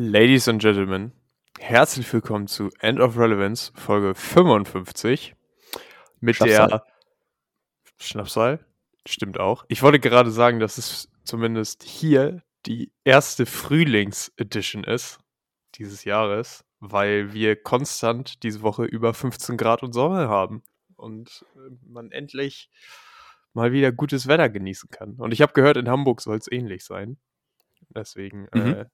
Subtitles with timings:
[0.00, 1.10] Ladies and Gentlemen,
[1.58, 5.34] herzlich willkommen zu End of Relevance, Folge 55.
[6.20, 6.68] Mit Schnapszahl.
[6.68, 6.84] der
[7.98, 8.64] Schnapszahl.
[9.08, 9.64] Stimmt auch.
[9.66, 15.18] Ich wollte gerade sagen, dass es zumindest hier die erste Frühlings-Edition ist
[15.74, 20.62] dieses Jahres, weil wir konstant diese Woche über 15 Grad und Sonne haben
[20.94, 22.70] und äh, man endlich
[23.52, 25.14] mal wieder gutes Wetter genießen kann.
[25.16, 27.18] Und ich habe gehört, in Hamburg soll es ähnlich sein.
[27.88, 28.60] Deswegen Mhm.
[28.74, 28.84] äh,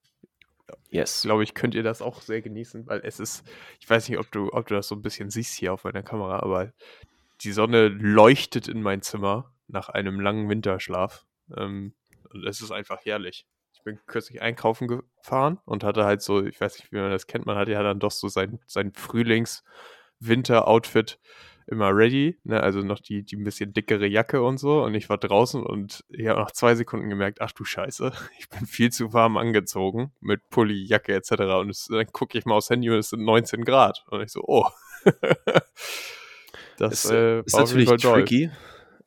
[0.90, 1.22] Yes.
[1.22, 3.44] glaube ich, könnt ihr das auch sehr genießen, weil es ist,
[3.80, 6.02] ich weiß nicht, ob du, ob du das so ein bisschen siehst hier auf meiner
[6.02, 6.72] Kamera, aber
[7.40, 11.26] die Sonne leuchtet in mein Zimmer nach einem langen Winterschlaf.
[11.56, 11.94] Ähm,
[12.30, 13.48] und es ist einfach herrlich.
[13.72, 17.26] Ich bin kürzlich einkaufen gefahren und hatte halt so, ich weiß nicht, wie man das
[17.26, 21.18] kennt, man hat ja dann doch so sein, sein Frühlings-Winter-Outfit
[21.66, 22.62] immer ready, ne?
[22.62, 24.82] also noch die, die ein bisschen dickere Jacke und so.
[24.82, 28.48] Und ich war draußen und ich habe nach zwei Sekunden gemerkt, ach du Scheiße, ich
[28.48, 31.30] bin viel zu warm angezogen mit Pulli, Jacke etc.
[31.60, 34.04] Und es, dann gucke ich mal aufs Handy und es sind 19 Grad.
[34.10, 34.68] Und ich so, oh.
[36.78, 38.20] das Ist, äh, ist natürlich Fall doll.
[38.20, 38.50] tricky.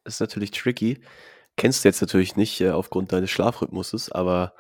[0.04, 1.02] Ist natürlich tricky.
[1.56, 4.54] Kennst du jetzt natürlich nicht äh, aufgrund deines Schlafrhythmuses, aber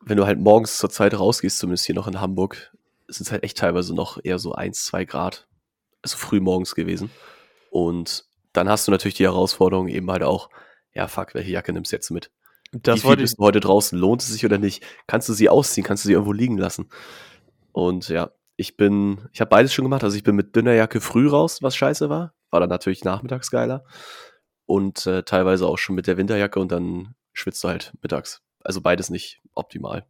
[0.00, 2.72] wenn du halt morgens zur Zeit rausgehst, zumindest hier noch in Hamburg,
[3.08, 5.48] sind es halt echt teilweise noch eher so 1, 2 Grad.
[6.06, 7.10] Also früh morgens gewesen.
[7.70, 10.50] Und dann hast du natürlich die Herausforderung eben halt auch,
[10.94, 12.30] ja fuck, welche Jacke nimmst du jetzt mit?
[12.70, 13.98] Das Wie viel bist du heute draußen?
[13.98, 14.84] Lohnt es sich oder nicht?
[15.08, 15.84] Kannst du sie ausziehen?
[15.84, 16.90] Kannst du sie irgendwo liegen lassen?
[17.72, 20.04] Und ja, ich bin, ich habe beides schon gemacht.
[20.04, 22.34] Also ich bin mit dünner Jacke früh raus, was scheiße war.
[22.50, 23.84] War dann natürlich nachmittags geiler.
[24.64, 28.42] Und äh, teilweise auch schon mit der Winterjacke und dann schwitzt du halt mittags.
[28.60, 30.06] Also beides nicht optimal.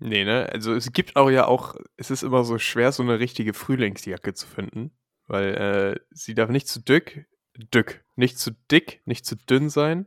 [0.00, 0.48] Nee, ne?
[0.52, 4.34] Also es gibt auch ja auch, es ist immer so schwer, so eine richtige Frühlingsjacke
[4.34, 4.92] zu finden,
[5.28, 7.26] weil äh, sie darf nicht zu dick,
[7.72, 10.06] dick, nicht zu dick, nicht zu dünn sein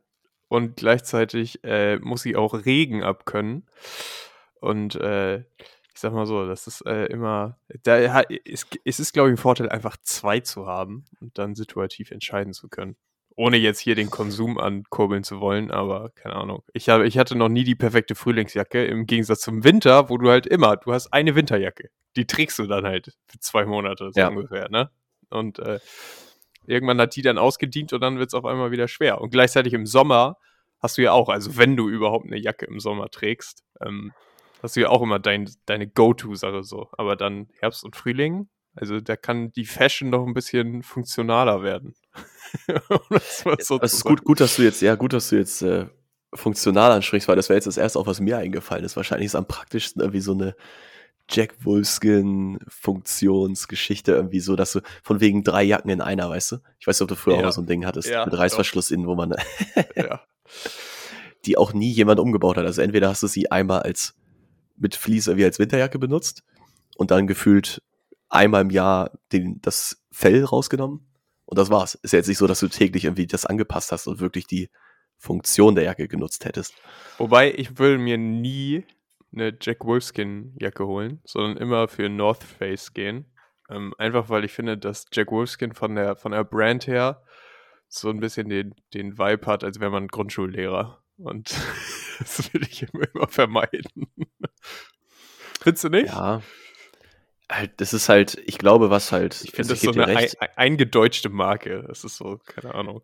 [0.50, 3.66] und gleichzeitig äh, muss sie auch Regen abkönnen.
[4.59, 7.97] Und äh, ich sag mal so, das ist äh, immer, da
[8.45, 12.54] es, es ist, glaube ich, ein Vorteil, einfach zwei zu haben und dann situativ entscheiden
[12.54, 12.95] zu können.
[13.36, 16.64] Ohne jetzt hier den Konsum ankurbeln zu wollen, aber keine Ahnung.
[16.73, 20.30] Ich, habe, ich hatte noch nie die perfekte Frühlingsjacke, im Gegensatz zum Winter, wo du
[20.30, 21.89] halt immer, du hast eine Winterjacke.
[22.17, 24.27] Die trägst du dann halt für zwei Monate, so Ja.
[24.27, 24.92] ungefähr, ne?
[25.31, 25.80] Und äh,
[26.65, 29.21] irgendwann hat die dann ausgedient und dann wird es auf einmal wieder schwer.
[29.21, 30.37] Und gleichzeitig im Sommer
[30.80, 34.14] hast du ja auch, also wenn du überhaupt eine Jacke im Sommer trägst, ähm,
[34.61, 36.89] hast du ja auch immer dein, deine Go-To-Sache so.
[36.93, 41.95] Aber dann Herbst und Frühling, also da kann die Fashion noch ein bisschen funktionaler werden.
[43.09, 45.61] Das mal so Es ist gut, gut, dass du jetzt, ja, gut, dass du jetzt
[45.61, 45.86] äh,
[46.33, 48.98] funktional ansprichst, weil das wäre jetzt das erste, auch was mir eingefallen ist.
[48.98, 50.55] Wahrscheinlich ist am praktischsten irgendwie so eine
[51.31, 56.55] Jack Wolfskin Funktionsgeschichte irgendwie so, dass du von wegen drei Jacken in einer, weißt du?
[56.80, 57.45] Ich weiß nicht, ob du früher auch Ja.
[57.45, 59.33] mal so ein Ding hattest Ja, mit Reißverschluss innen, wo man
[59.95, 60.21] Ja.
[61.45, 62.65] die auch nie jemand umgebaut hat.
[62.65, 64.14] Also entweder hast du sie einmal als
[64.77, 66.43] mit Vlies irgendwie als Winterjacke benutzt
[66.97, 67.81] und dann gefühlt
[68.30, 71.05] einmal im Jahr den, das Fell rausgenommen
[71.45, 71.95] und das war's.
[71.95, 74.69] Ist ja jetzt nicht so, dass du täglich irgendwie das angepasst hast und wirklich die
[75.17, 76.73] Funktion der Jacke genutzt hättest.
[77.19, 78.86] Wobei, ich würde mir nie
[79.33, 83.25] eine Jack Wolfskin Jacke holen, sondern immer für North Face gehen.
[83.69, 87.23] Ähm, einfach weil ich finde, dass Jack Wolfskin von der, von der Brand her
[87.87, 91.02] so ein bisschen den, den Vibe hat, als wäre man Grundschullehrer.
[91.17, 91.53] Und
[92.19, 94.08] das will ich immer, vermeiden.
[95.61, 96.08] Findest du nicht?
[96.08, 96.42] Ja.
[97.49, 100.17] Halt, das ist halt, ich glaube, was halt, Ich finde also das so eine ein,
[100.17, 101.83] recht, ein- eingedeutschte Marke.
[101.87, 103.03] Das ist so, keine Ahnung.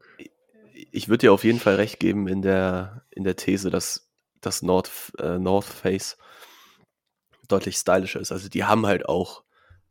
[0.73, 4.06] ich würde dir auf jeden Fall recht geben in der, in der These, dass
[4.41, 6.17] das North, äh, North Face
[7.47, 8.31] deutlich stylischer ist.
[8.31, 9.43] Also die haben halt auch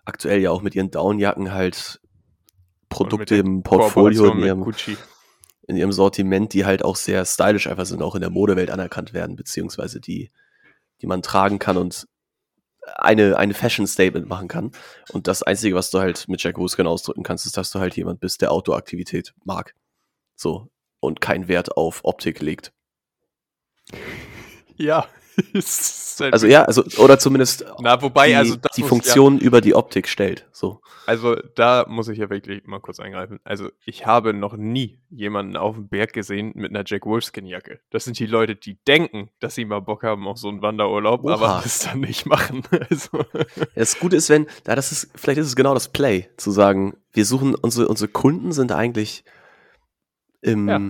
[0.04, 2.00] aktuell ja auch mit ihren Downjacken halt
[2.88, 4.96] Produkte im Portfolio, in ihrem, Gucci.
[5.66, 9.12] in ihrem Sortiment, die halt auch sehr stylisch einfach sind, auch in der Modewelt anerkannt
[9.12, 10.30] werden, beziehungsweise die,
[11.00, 12.06] die man tragen kann und
[12.94, 14.70] eine, eine Fashion-Statement machen kann.
[15.12, 17.96] Und das Einzige, was du halt mit Jack Wolfskin ausdrücken kannst, ist, dass du halt
[17.96, 19.74] jemand bist, der Outdoor-Aktivität mag.
[20.36, 20.68] So.
[21.00, 22.72] Und keinen Wert auf Optik legt.
[24.76, 25.06] Ja.
[26.18, 30.08] Also ja, also, oder zumindest Na, wobei, die, also die muss- Funktion über die Optik
[30.08, 30.48] stellt.
[30.50, 30.80] So.
[31.04, 33.38] Also da muss ich ja wirklich mal kurz eingreifen.
[33.44, 37.80] Also ich habe noch nie jemanden auf dem Berg gesehen mit einer Jack Wolfskin Jacke.
[37.90, 41.22] Das sind die Leute, die denken, dass sie mal Bock haben auf so einen Wanderurlaub,
[41.22, 41.34] Oha.
[41.34, 42.62] aber das dann nicht machen.
[42.88, 43.22] Also,
[43.74, 46.96] Das Gute ist, wenn, ja, das ist, vielleicht ist es genau das Play, zu sagen,
[47.12, 49.22] wir suchen, unsere, unsere Kunden sind eigentlich
[50.40, 50.80] im, Ja.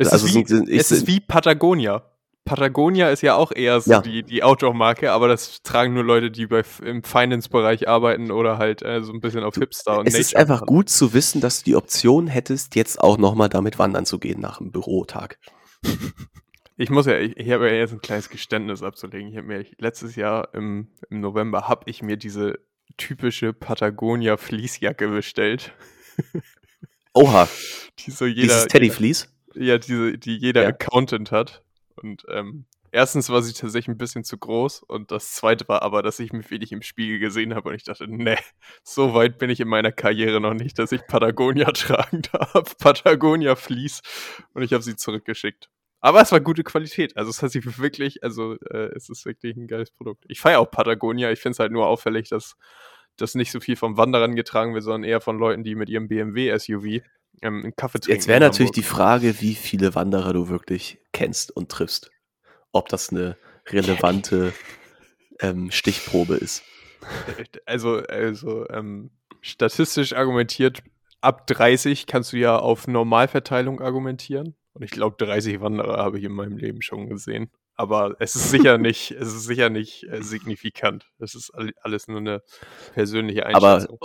[0.00, 2.02] es, Also ist, wie, sind- es ist wie Patagonia.
[2.46, 4.00] Patagonia ist ja auch eher so Ja.
[4.00, 8.80] die, die Outdoor-Marke, aber das tragen nur Leute, die bei, im Finance-Bereich arbeiten oder halt
[8.82, 10.66] äh, so ein bisschen auf Hipster und es ist Nature einfach machen.
[10.74, 14.40] gut zu wissen, dass du die Option hättest, jetzt auch nochmal damit wandern zu gehen
[14.40, 15.38] nach einem Bürotag.
[16.78, 19.28] ich muss ja, ich, ich habe ja jetzt ein kleines Geständnis abzulegen.
[19.28, 22.58] Ich habe mir letztes Jahr im, im November habe ich mir diese
[22.96, 25.72] typische Patagonia Fließjacke bestellt.
[27.12, 27.48] Oha.
[27.98, 29.28] die so jeder, Dieses Teddy Fleece?
[29.54, 30.68] Ja, diese, die jeder Ja.
[30.68, 31.62] Accountant hat.
[31.96, 36.02] Und ähm, erstens war sie tatsächlich ein bisschen zu groß und das zweite war aber,
[36.02, 38.38] dass ich mich wenig im Spiegel gesehen habe und ich dachte, nee,
[38.82, 42.76] so weit bin ich in meiner Karriere noch nicht, dass ich Patagonia tragen darf.
[42.78, 44.02] Patagonia Fleece.
[44.54, 45.68] Und ich habe sie zurückgeschickt.
[46.00, 47.16] Aber es war gute Qualität.
[47.16, 50.24] Also es hat sich wirklich, also äh, es ist wirklich ein geiles Produkt.
[50.28, 51.30] Ich feiere auch Patagonia.
[51.32, 52.56] Ich finde es halt nur auffällig, dass
[53.16, 56.08] das nicht so viel von Wanderern getragen wird, sondern eher von Leuten, die mit ihrem
[56.08, 57.02] BMW-SUV
[57.42, 58.16] ähm, einen Kaffee trinken.
[58.16, 58.82] Jetzt wäre natürlich die.
[58.82, 62.10] Frage, wie viele Wanderer du wirklich kennst und triffst.
[62.72, 63.36] Ob das eine
[63.68, 64.52] relevante
[65.40, 66.62] ähm, Stichprobe ist.
[67.66, 69.10] Also, also ähm,
[69.40, 70.82] statistisch argumentiert,
[71.20, 74.54] ab 30 kannst du ja auf Normalverteilung argumentieren.
[74.72, 77.50] Und ich glaube, 30 Wanderer habe ich in meinem Leben schon gesehen.
[77.76, 81.06] Aber es ist sicher nicht, es ist sicher nicht äh, signifikant.
[81.18, 82.42] Es ist all- alles nur eine
[82.94, 83.98] persönliche Aber Einschätzung.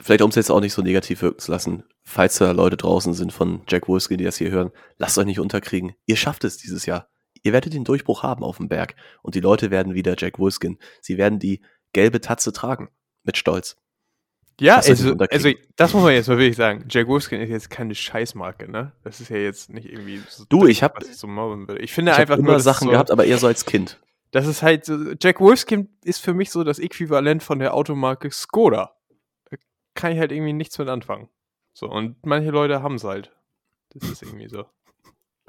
[0.00, 3.14] Vielleicht, um es jetzt auch nicht so negativ wirken zu lassen, falls da Leute draußen
[3.14, 5.94] sind von Jack Wolfskin, die das hier hören, lasst euch nicht unterkriegen.
[6.06, 7.08] Ihr schafft es dieses Jahr.
[7.42, 8.94] Ihr werdet den Durchbruch haben auf dem Berg.
[9.22, 10.78] Und die Leute werden wieder Jack Wolfskin.
[11.00, 11.62] Sie werden die
[11.92, 12.88] gelbe Tatze tragen.
[13.22, 13.76] Mit Stolz.
[14.58, 16.86] Ja, also, also das muss man jetzt mal wirklich sagen.
[16.88, 18.92] Jack Wolfskin ist jetzt keine Scheißmarke, ne?
[19.04, 21.26] Das ist ja jetzt nicht irgendwie so Du, ich hab- was ich so.
[21.78, 24.00] Ich finde Ich habe einfach immer nur Sachen so, gehabt, aber eher so als Kind.
[24.30, 28.30] Das ist halt, so- Jack Wolfskin ist für mich so das Äquivalent von der Automarke
[28.30, 28.95] Skoda.
[29.96, 31.28] Kann ich halt irgendwie nichts mit anfangen.
[31.72, 33.34] So, und manche Leute haben es halt.
[33.90, 34.66] Das ist irgendwie so.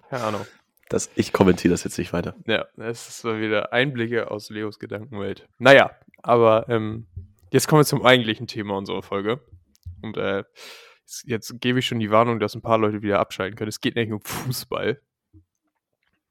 [0.09, 0.47] Keine Ahnung.
[0.89, 2.35] Das, ich kommentiere das jetzt nicht weiter.
[2.47, 5.47] Ja, das ist so wieder Einblicke aus Leos Gedankenwelt.
[5.57, 5.91] Naja,
[6.23, 7.07] aber ähm,
[7.51, 9.41] jetzt kommen wir zum eigentlichen Thema unserer Folge.
[10.01, 10.43] Und äh,
[11.01, 13.69] jetzt, jetzt gebe ich schon die Warnung, dass ein paar Leute wieder abschalten können.
[13.69, 15.01] Es geht nicht um Fußball.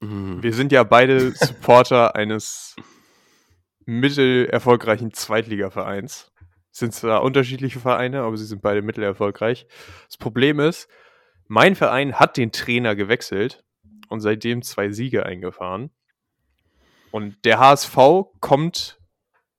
[0.01, 0.43] Mhm.
[0.43, 2.77] Wir sind ja beide Supporter eines
[3.85, 6.33] mittelerfolgreichen Zweitligavereins.
[6.77, 9.67] Sind zwar unterschiedliche Vereine, aber sie sind beide mittelerfolgreich.
[10.09, 10.91] Das Problem ist,
[11.49, 13.65] mein Verein hat den Trainer gewechselt
[14.11, 15.89] und seitdem zwei Siege eingefahren.
[17.13, 17.97] Und der HSV
[18.41, 19.01] kommt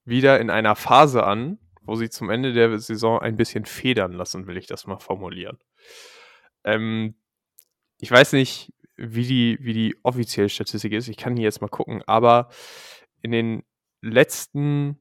[0.06, 4.46] wieder in einer Phase an, wo sie zum Ende der Saison ein bisschen federn lassen,
[4.46, 5.58] will ich das mal formulieren.
[6.66, 7.16] Ähm,
[7.98, 11.08] ich weiß nicht, wie die, wie die offizielle Statistik ist.
[11.08, 12.50] Ich kann hier jetzt mal gucken, aber
[13.24, 13.64] in den
[14.02, 15.00] letzten,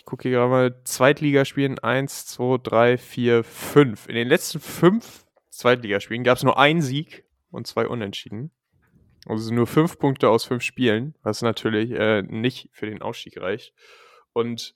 [0.00, 4.08] ich gucke hier gerade mal, Zweitligaspielen 1, 2, 3, 4, 5.
[4.08, 8.50] In den letzten fünf Zweitligaspielen gab es nur einen Sieg und zwei Unentschieden.
[9.26, 13.74] Also nur fünf Punkte aus fünf Spielen, was natürlich äh, nicht für den Ausstieg reicht.
[14.32, 14.72] Und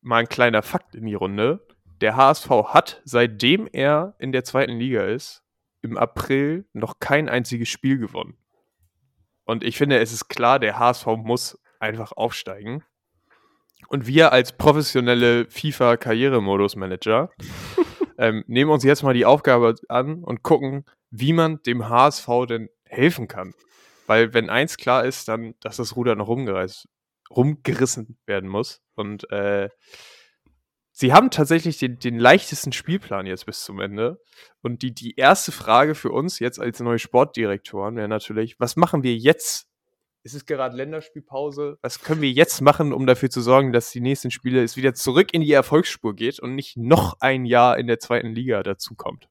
[0.00, 1.66] mal ein kleiner Fakt in die Runde.
[2.00, 5.44] Der HSV hat, seitdem er in der zweiten Liga ist,
[5.82, 8.38] im April noch kein einziges Spiel gewonnen.
[9.44, 12.82] Und ich finde, es ist klar, der HSV muss einfach aufsteigen.
[13.86, 17.30] Und wir als professionelle FIFA-Karrieremodus-Manager
[18.18, 22.68] ähm, nehmen uns jetzt mal die Aufgabe an und gucken, wie man dem HSV denn
[22.84, 23.54] helfen kann.
[24.06, 26.88] Weil wenn eins klar ist, dann, dass das Ruder noch rumgereißt,
[27.30, 28.80] rumgerissen werden muss.
[28.94, 29.68] Und äh,
[30.92, 34.20] sie haben tatsächlich den, den leichtesten Spielplan jetzt bis zum Ende.
[34.62, 39.02] Und die, die erste Frage für uns jetzt als neue Sportdirektoren wäre natürlich, was machen
[39.02, 39.67] wir jetzt?
[40.28, 41.78] Es ist gerade Länderspielpause.
[41.80, 44.92] Was können wir jetzt machen, um dafür zu sorgen, dass die nächsten Spiele es wieder
[44.92, 49.30] zurück in die Erfolgsspur geht und nicht noch ein Jahr in der zweiten Liga dazukommt?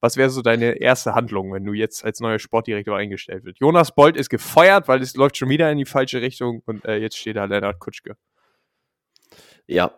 [0.00, 3.60] Was wäre so deine erste Handlung, wenn du jetzt als neuer Sportdirektor eingestellt wird?
[3.60, 6.98] Jonas Bolt ist gefeuert, weil es läuft schon wieder in die falsche Richtung und äh,
[6.98, 8.18] jetzt steht da Lennart Kutschke.
[9.66, 9.94] Ja.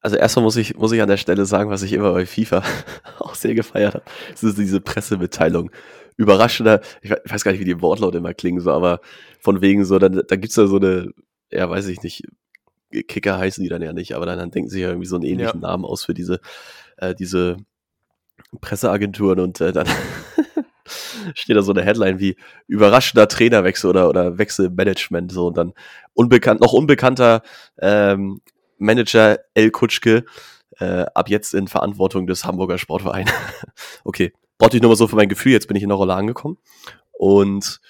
[0.00, 2.62] Also erstmal muss ich, muss ich an der Stelle sagen, was ich immer bei FIFA
[3.18, 4.04] auch sehr gefeiert habe.
[4.30, 5.70] Das ist diese Pressemitteilung.
[6.16, 9.00] Überraschender, ich we- ich weiß gar nicht, wie die Wortlaut immer klingen, so, aber
[9.40, 11.12] von wegen so, dann, da gibt's da so eine,
[11.50, 12.24] ja, weiß ich nicht,
[13.08, 15.24] Kicker heißen die dann ja nicht, aber dann, dann denken sie ja irgendwie so einen
[15.24, 16.40] ähnlichen Namen aus für diese,
[16.96, 17.56] äh, diese
[18.60, 19.86] Presseagenturen und äh, dann
[21.34, 22.36] steht da so eine Headline wie
[22.66, 25.72] überraschender Trainerwechsel oder, oder Wechsel im Management, so und dann
[26.14, 27.42] unbekannt, noch unbekannter
[27.78, 28.40] ähm,
[28.78, 30.24] Manager El Kutschke
[30.78, 33.30] äh, ab jetzt in Verantwortung des Hamburger Sportvereins.
[34.04, 36.14] okay, brauchte ich nur mal so für mein Gefühl, jetzt bin ich in der Rolle
[36.14, 36.58] angekommen.
[37.12, 37.80] Und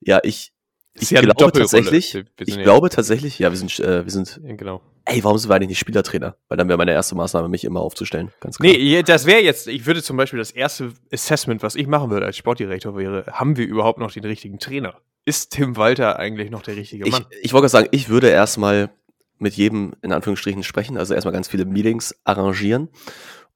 [0.00, 0.52] ja, ich,
[0.94, 4.54] ich eine glaube tatsächlich, ich ja- glaube tatsächlich, ja, wir sind, äh, wir sind, Ja,
[4.54, 4.80] genau.
[5.04, 6.36] ey, warum sind wir eigentlich nicht Spielertrainer?
[6.48, 8.72] Weil dann wäre meine erste Maßnahme, mich immer aufzustellen, ganz klar.
[8.72, 12.26] Nee, das wäre jetzt, ich würde zum Beispiel das erste Assessment, was ich machen würde
[12.26, 14.94] als Sportdirektor, wäre, haben wir überhaupt noch den richtigen Trainer?
[15.26, 17.26] Ist Tim Walter eigentlich noch der richtige Ich, Mann?
[17.42, 18.90] ich wollte gerade sagen, ich würde erstmal
[19.38, 22.88] mit jedem in Anführungsstrichen sprechen, also erstmal ganz viele Meetings arrangieren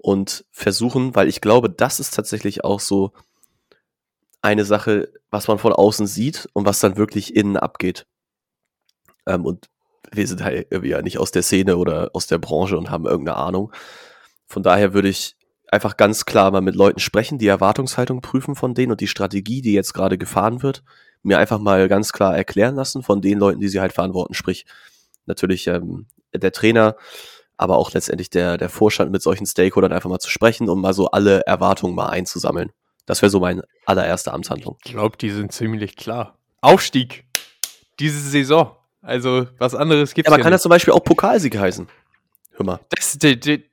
[0.04, 3.14] und versuchen, weil ich glaube, das ist tatsächlich auch so
[4.42, 8.06] eine Sache, was man von außen sieht und was dann wirklich innen abgeht.
[9.26, 9.70] Ähm, und
[10.12, 13.06] wir sind halt irgendwie ja nicht aus der Szene oder aus der Branche und haben
[13.06, 13.72] irgendeine Ahnung.
[14.46, 15.36] Von daher würde ich
[15.68, 19.62] einfach ganz klar mal mit Leuten sprechen, die Erwartungshaltung prüfen von denen und die Strategie,
[19.62, 20.82] die jetzt gerade gefahren wird,
[21.22, 24.34] mir einfach mal ganz klar erklären lassen von den Leuten, die sie halt verantworten.
[24.34, 24.66] Sprich,
[25.24, 26.96] natürlich ähm, der Trainer,
[27.56, 30.92] aber auch letztendlich der, der Vorstand mit solchen Stakeholdern einfach mal zu sprechen und mal
[30.92, 32.72] so alle Erwartungen mal einzusammeln.
[33.06, 34.78] Das wäre so meine allererste Amtshandlung.
[34.84, 36.38] Ich glaube, die sind ziemlich klar.
[36.60, 37.24] Aufstieg.
[38.00, 38.76] Diese Saison.
[39.02, 40.54] Also, was anderes gibt es ja, Aber kann nicht.
[40.54, 41.86] das zum Beispiel auch Pokalsieg heißen?
[42.56, 42.80] Hör mal.
[42.88, 43.18] Das,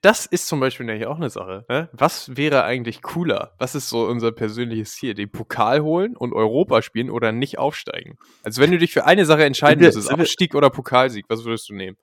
[0.01, 1.65] das ist zum Beispiel nämlich auch eine Sache.
[1.69, 1.87] Ne?
[1.93, 3.53] Was wäre eigentlich cooler?
[3.59, 5.13] Was ist so unser persönliches Ziel?
[5.13, 8.17] Den Pokal holen und Europa spielen oder nicht aufsteigen?
[8.43, 11.75] Also, wenn du dich für eine Sache entscheiden müsstest, Aufstieg oder Pokalsieg, was würdest du
[11.75, 11.97] nehmen?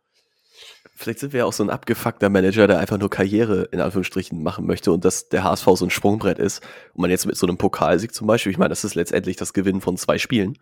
[0.95, 4.43] Vielleicht sind wir ja auch so ein abgefuckter Manager, der einfach nur Karriere in Anführungsstrichen
[4.43, 6.61] machen möchte und dass der HSV so ein Sprungbrett ist
[6.93, 9.53] und man jetzt mit so einem Pokalsieg zum Beispiel, ich meine, das ist letztendlich das
[9.53, 10.59] Gewinnen von zwei Spielen,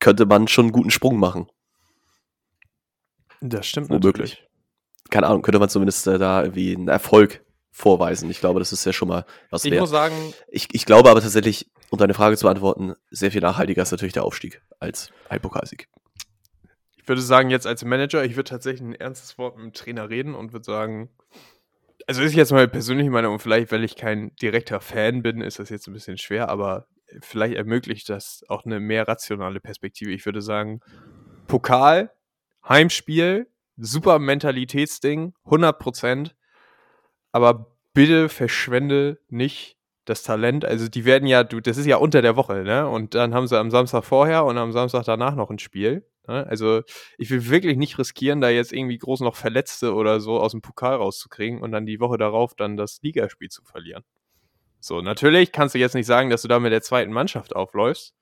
[0.00, 1.46] könnte man schon einen guten Sprung machen.
[3.40, 4.32] Das stimmt Womöglich.
[4.32, 4.48] Natürlich.
[5.10, 8.28] Keine Ahnung, könnte man zumindest äh, da irgendwie einen Erfolg vorweisen.
[8.30, 9.80] Ich glaube, das ist ja schon mal was Ich wert.
[9.82, 13.82] muss sagen, ich, ich glaube aber tatsächlich, um deine Frage zu beantworten, sehr viel nachhaltiger
[13.82, 15.88] ist natürlich der Aufstieg als ein Pokalsieg
[17.06, 20.10] ich würde sagen, jetzt als Manager, ich würde tatsächlich ein ernstes Wort mit dem Trainer
[20.10, 21.08] reden und würde sagen,
[22.08, 25.60] also ist jetzt mal persönlich meine und vielleicht, weil ich kein direkter Fan bin, ist
[25.60, 26.88] das jetzt ein bisschen schwer, aber
[27.20, 30.10] vielleicht ermöglicht das auch eine mehr rationale Perspektive.
[30.10, 30.80] Ich würde sagen,
[31.46, 32.10] Pokal,
[32.68, 33.46] Heimspiel,
[33.76, 36.34] super Mentalitätsding, 100 Prozent,
[37.30, 40.64] aber bitte verschwende nicht das Talent.
[40.64, 42.88] Also die werden ja, du, das ist ja unter der Woche, ne?
[42.88, 46.04] Und dann haben sie am Samstag vorher und am Samstag danach noch ein Spiel.
[46.28, 46.46] Ne?
[46.46, 46.82] Also
[47.18, 50.62] ich will wirklich nicht riskieren, da jetzt irgendwie groß noch Verletzte oder so aus dem
[50.62, 54.04] Pokal rauszukriegen und dann die Woche darauf dann das Ligaspiel zu verlieren.
[54.80, 58.14] So, natürlich kannst du jetzt nicht sagen, dass du da mit der zweiten Mannschaft aufläufst,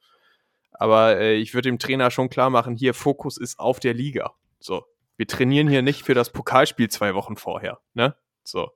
[0.73, 4.33] aber äh, ich würde dem Trainer schon klar machen, hier Fokus ist auf der Liga.
[4.61, 4.85] So,
[5.17, 8.17] wir trainieren hier nicht für das Pokalspiel zwei Wochen vorher, ne?
[8.45, 8.71] So,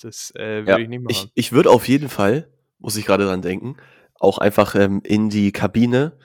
[0.00, 1.30] das äh, würde ja, ich nicht machen.
[1.34, 3.76] Ich, ich würde auf jeden Fall, muss ich gerade dran denken,
[4.18, 6.18] auch einfach ähm, in die Kabine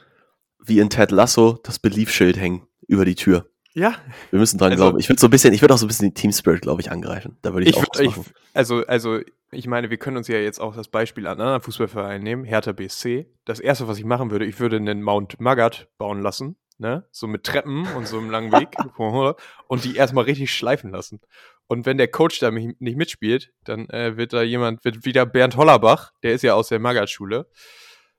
[0.66, 3.50] wie in Ted Lasso das Belief-Schild hängen über die Tür.
[3.76, 3.96] Ja.
[4.32, 5.00] Wir müssen dran also, glauben.
[5.00, 6.82] Ich würde so ein bisschen, ich würde auch so ein bisschen den Team Spirit, glaube
[6.82, 7.38] ich, angreifen.
[7.42, 8.14] Da würde ich, ich auch ich,
[8.54, 9.20] Also, also,
[9.52, 12.72] ich meine, wir können uns ja jetzt auch das Beispiel an anderen Fußballvereinen nehmen, Hertha
[12.72, 13.28] BSC.
[13.44, 17.06] Das erste, was ich machen würde, ich würde einen Mount Magat bauen lassen, ne?
[17.12, 18.70] So mit Treppen und so einem langen Weg
[19.68, 21.20] und die erstmal richtig schleifen lassen.
[21.68, 25.58] Und wenn der Coach da nicht mitspielt, dann äh, wird da jemand, wird wieder Bernd
[25.58, 27.50] Hollerbach, der ist ja aus der Magat-Schule,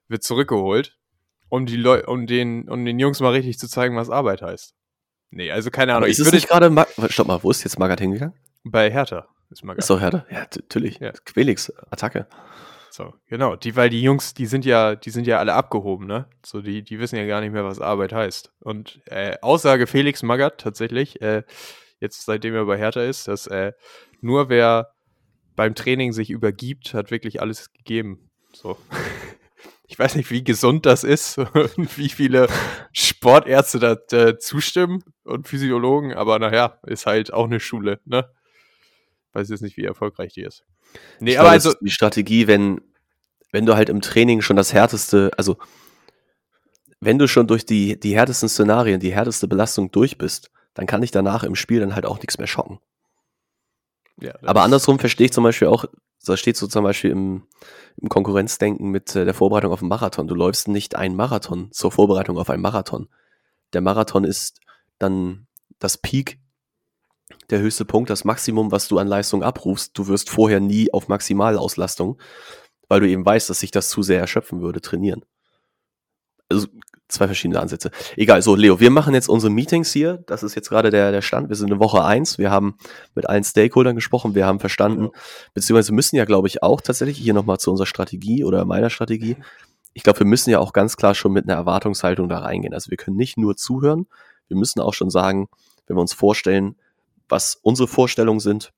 [0.08, 0.98] wird zurückgeholt
[1.56, 4.74] um die Leute, um den, um den Jungs mal richtig zu zeigen, was Arbeit heißt.
[5.30, 6.04] Nee, also keine Ahnung.
[6.04, 6.70] Aber ist ich es nicht gerade,
[7.08, 8.34] stopp mal, wo ist jetzt Magath hingegangen?
[8.62, 9.78] Bei Hertha ist Magath.
[9.78, 10.26] Ist doch Hertha?
[10.30, 10.98] Ja, natürlich.
[10.98, 11.12] Ja.
[11.24, 12.26] Quelix, Attacke.
[12.90, 13.56] So, genau.
[13.56, 16.26] Die, weil die Jungs, die sind ja, die sind ja alle abgehoben, ne?
[16.44, 18.52] So, die, die wissen ja gar nicht mehr, was Arbeit heißt.
[18.60, 21.42] Und äh, Aussage Felix Magath tatsächlich, äh,
[22.00, 23.72] jetzt seitdem er bei Hertha ist, dass äh,
[24.20, 24.92] nur wer
[25.56, 28.30] beim Training sich übergibt, hat wirklich alles gegeben.
[28.52, 28.76] So.
[29.88, 31.38] ich weiß nicht, wie gesund das ist
[31.76, 32.48] und wie viele
[32.92, 38.28] Sportärzte da äh, zustimmen und Physiologen, aber naja, ist halt auch eine Schule, ne?
[39.32, 40.64] Weiß jetzt nicht, wie erfolgreich die ist.
[41.20, 41.74] Nee, ich aber glaube, also.
[41.80, 42.80] Die Strategie, wenn,
[43.52, 45.58] wenn du halt im Training schon das härteste, also
[47.00, 51.02] wenn du schon durch die, die härtesten Szenarien, die härteste Belastung durch bist, dann kann
[51.02, 52.78] dich danach im Spiel dann halt auch nichts mehr schocken.
[54.20, 55.84] Ja, aber andersrum verstehe ich zum Beispiel auch,
[56.24, 57.46] da steht so zum Beispiel im,
[57.98, 60.26] im Konkurrenzdenken mit äh, der Vorbereitung auf einen Marathon.
[60.26, 63.08] Du läufst nicht einen Marathon zur Vorbereitung auf einen Marathon.
[63.72, 64.60] Der Marathon ist
[64.98, 65.46] dann
[65.78, 66.38] das Peak,
[67.50, 69.96] der höchste Punkt, das Maximum, was du an Leistung abrufst.
[69.96, 72.18] Du wirst vorher nie auf Maximalauslastung,
[72.88, 75.24] weil du eben weißt, dass sich das zu sehr erschöpfen würde, trainieren.
[76.48, 76.68] Also
[77.08, 77.90] zwei verschiedene Ansätze.
[78.16, 80.24] Egal, so Leo, wir machen jetzt unsere Meetings hier.
[80.26, 81.48] Das ist jetzt gerade der, der Stand.
[81.48, 82.38] Wir sind in Woche eins.
[82.38, 82.76] Wir haben
[83.14, 84.34] mit allen Stakeholdern gesprochen.
[84.34, 85.10] Wir haben verstanden, ja.
[85.54, 89.36] beziehungsweise müssen ja, glaube ich, auch tatsächlich hier nochmal zu unserer Strategie oder meiner Strategie.
[89.94, 92.74] Ich glaube, wir müssen ja auch ganz klar schon mit einer Erwartungshaltung da reingehen.
[92.74, 94.06] Also wir können nicht nur zuhören.
[94.48, 95.48] Wir müssen auch schon sagen,
[95.86, 96.76] wenn wir uns vorstellen,
[97.28, 98.72] was unsere Vorstellungen sind,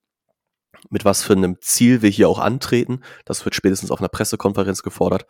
[0.89, 3.01] mit was für einem Ziel wir hier auch antreten.
[3.25, 5.25] Das wird spätestens auf einer Pressekonferenz gefordert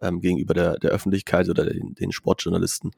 [0.00, 2.92] ähm, gegenüber der, der Öffentlichkeit oder den, den Sportjournalisten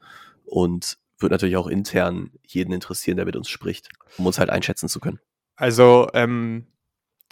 [0.45, 4.89] und wird natürlich auch intern jeden interessieren, der mit uns spricht, um uns halt einschätzen
[4.89, 5.19] zu können.
[5.55, 6.67] Also, ähm,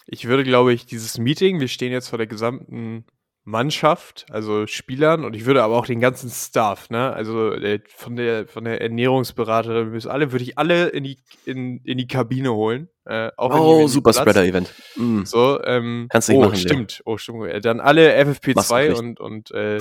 [0.06, 3.06] ich würde, glaube ich, dieses Meeting, wir stehen jetzt vor der gesamten
[3.44, 8.16] Mannschaft, also Spielern und ich würde aber auch den ganzen Staff, ne, also äh, von
[8.16, 12.54] der von der Ernährungsberaterin bis alle, würde ich alle in die in, in die Kabine
[12.54, 12.88] holen.
[13.06, 14.72] Äh, oh, super Spreader-Event.
[14.96, 15.24] Mm.
[15.24, 17.14] So, ähm, Kannst du nicht oh, machen, stimmt, Leo.
[17.14, 17.66] oh, stimmt.
[17.66, 19.80] Dann alle FFP2 Machst und, und äh,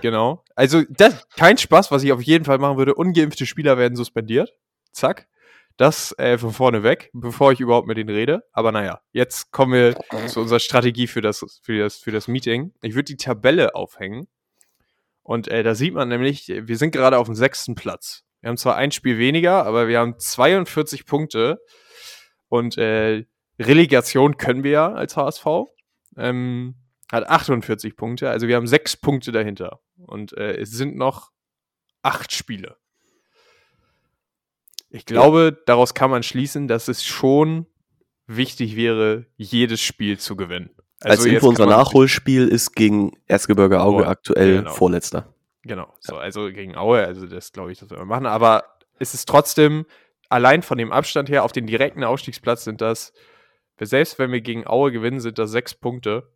[0.00, 0.42] genau.
[0.56, 2.94] Also, das kein Spaß, was ich auf jeden Fall machen würde.
[2.94, 4.52] Ungeimpfte Spieler werden suspendiert.
[4.92, 5.28] Zack.
[5.76, 8.42] Das äh, von vorne weg, bevor ich überhaupt mit denen rede.
[8.52, 9.94] Aber naja, jetzt kommen wir
[10.26, 12.72] zu unserer Strategie für das, für das, für das Meeting.
[12.80, 14.26] Ich würde die Tabelle aufhängen.
[15.22, 18.22] Und äh, da sieht man nämlich, wir sind gerade auf dem sechsten Platz.
[18.40, 21.58] Wir haben zwar ein Spiel weniger, aber wir haben 42 Punkte.
[22.48, 23.24] Und äh,
[23.58, 25.46] Relegation können wir ja als HSV.
[26.16, 26.74] Ähm,
[27.10, 28.30] hat 48 Punkte.
[28.30, 29.80] Also wir haben sechs Punkte dahinter.
[29.96, 31.30] Und äh, es sind noch
[32.02, 32.76] acht Spiele.
[34.90, 37.66] Ich glaube, daraus kann man schließen, dass es schon
[38.26, 40.70] wichtig wäre, jedes Spiel zu gewinnen.
[41.00, 44.72] Als jetzt Info, unser Nachholspiel ist gegen Erzgebirge Auge Aue, aktuell genau.
[44.72, 45.34] Vorletzter.
[45.62, 48.26] Genau, so, also gegen Aue, also das glaube ich, das wir machen.
[48.26, 48.64] Aber
[48.98, 49.84] es ist trotzdem,
[50.28, 53.12] allein von dem Abstand her, auf den direkten Aufstiegsplatz sind das,
[53.80, 56.32] selbst wenn wir gegen Aue gewinnen, sind das sechs Punkte.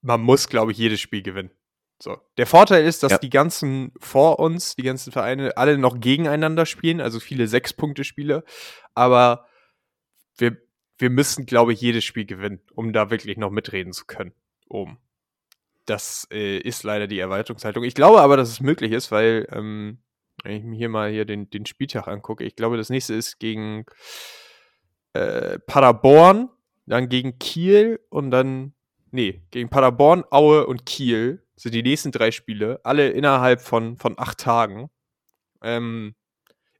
[0.00, 1.50] Man muss, glaube ich, jedes Spiel gewinnen.
[2.00, 2.16] So.
[2.36, 3.18] Der Vorteil ist, dass Ja.
[3.18, 8.44] die ganzen vor uns, die ganzen Vereine, alle noch gegeneinander spielen, also viele Sechs-Punkte-Spiele.
[8.94, 9.46] Aber
[10.36, 10.56] wir,
[10.98, 14.32] wir müssen, glaube ich, jedes Spiel gewinnen, um da wirklich noch mitreden zu können.
[14.68, 14.98] Oben.
[15.86, 17.82] Das äh, ist leider die Erwartungshaltung.
[17.82, 19.98] Ich glaube aber, dass es möglich ist, weil, ähm,
[20.42, 23.38] wenn ich mir hier mal hier den, den Spieltag angucke, ich glaube, das nächste ist
[23.38, 23.84] gegen
[25.12, 26.50] äh, Paderborn,
[26.86, 28.74] dann gegen Kiel und dann,
[29.10, 34.18] nee, gegen Paderborn, Aue und Kiel sind die nächsten drei Spiele, alle innerhalb von, von
[34.18, 34.90] acht Tagen.
[35.62, 36.14] Ähm,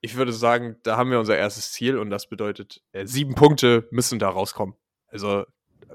[0.00, 3.88] ich würde sagen, da haben wir unser erstes Ziel und das bedeutet, äh, sieben Punkte
[3.90, 4.76] müssen da rauskommen.
[5.08, 5.44] Also,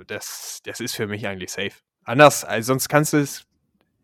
[0.08, 1.74] das, das ist für mich eigentlich safe.
[2.04, 3.46] Anders, also sonst kannst du es,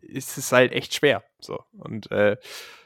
[0.00, 1.22] ist es halt echt schwer.
[1.40, 1.62] So.
[1.72, 2.36] Und äh,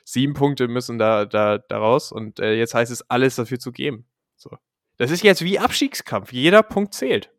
[0.05, 3.73] sieben Punkte müssen da, da, da raus und äh, jetzt heißt es, alles dafür zu
[3.73, 4.07] geben.
[4.37, 4.57] So.
[4.97, 6.33] Das ist jetzt wie Abstiegskampf.
[6.33, 7.31] Jeder Punkt zählt.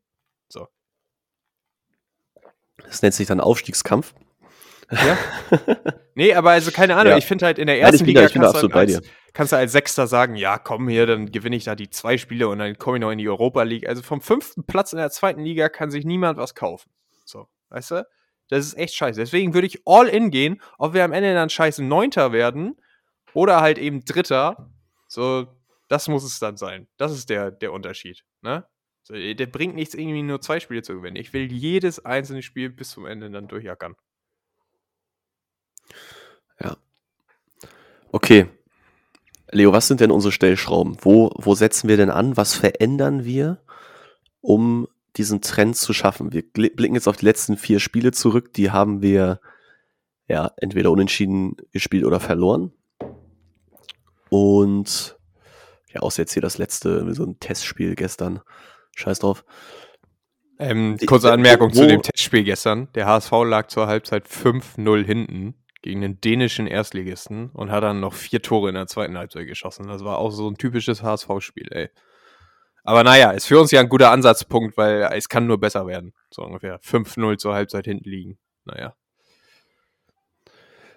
[2.83, 4.13] Das nennt sich dann Aufstiegskampf.
[4.91, 5.17] Ja.
[6.13, 7.17] nee, aber also keine Ahnung, Ja.
[7.17, 8.75] ich finde halt in der Nein, ersten da- Liga ich bin da kannst, du absolut
[8.75, 11.73] halt bei als, kannst du als Sechster sagen, ja, komm hier, dann gewinne ich da
[11.75, 13.87] die zwei Spiele und dann komme ich noch in die Europa League.
[13.87, 16.91] Also vom fünften Platz in der zweiten Liga kann sich niemand was kaufen.
[17.23, 18.07] So, weißt du?
[18.49, 19.19] Das ist echt scheiße.
[19.19, 22.75] Deswegen würde ich all in gehen, ob wir am Ende dann scheiße Neunter werden
[23.33, 24.71] oder halt eben Dritter.
[25.07, 25.47] So,
[25.87, 26.87] das muss es dann sein.
[26.97, 28.23] Das ist der, der Unterschied.
[28.41, 28.65] Ne?
[29.03, 31.15] So, der bringt nichts, irgendwie nur zwei Spiele zu gewinnen.
[31.15, 33.95] Ich will jedes einzelne Spiel bis zum Ende dann durchjackern.
[38.15, 38.47] Okay.
[39.51, 40.95] Leo, was sind denn unsere Stellschrauben?
[41.01, 42.37] Wo, wo setzen wir denn an?
[42.37, 43.61] Was verändern wir,
[44.39, 46.33] um diesen Trend zu schaffen?
[46.33, 48.53] Wir blicken jetzt auf die letzten vier Spiele zurück.
[48.53, 49.39] Die haben wir
[50.27, 52.71] ja entweder unentschieden gespielt oder verloren.
[54.29, 55.17] Und
[55.93, 58.41] ja, außer jetzt hier das letzte, so ein Testspiel gestern.
[58.95, 59.45] Scheiß drauf.
[60.57, 62.87] Ähm, kurze Anmerkung zu wo- dem Testspiel gestern.
[62.95, 68.13] Der HSV lag zur Halbzeit 5-0 hinten gegen den dänischen Erstligisten und hat dann noch
[68.13, 69.87] vier Tore in der zweiten Halbzeit geschossen.
[69.87, 71.89] Das war auch so ein typisches HSV-Spiel, ey.
[72.85, 76.13] Aber naja, ist für uns ja ein guter Ansatzpunkt, weil es kann nur besser werden.
[76.29, 76.79] So ungefähr.
[76.81, 78.37] 5-0 zur Halbzeit hinten liegen.
[78.63, 78.95] Naja.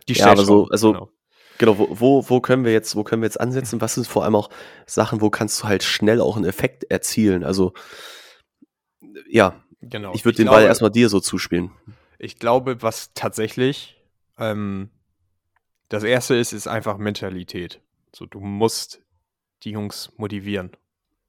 [0.09, 1.11] Die Ja, aber so- also- genau.
[1.61, 3.81] Genau, wo, wo, wo können wir jetzt, wo können wir jetzt ansetzen?
[3.81, 4.49] Was sind vor allem auch
[4.87, 7.43] Sachen, wo kannst du halt schnell auch einen Effekt erzielen?
[7.43, 7.73] Also,
[9.29, 10.15] ja, genau.
[10.15, 11.73] ich würde den glaube- Ball erstmal dir so zuspielen.
[12.21, 14.01] Ich glaube, was tatsächlich
[14.39, 14.91] ähm,
[15.89, 17.81] das erste ist, ist einfach Mentalität.
[18.15, 19.03] So, du musst
[19.65, 20.71] die Jungs motivieren.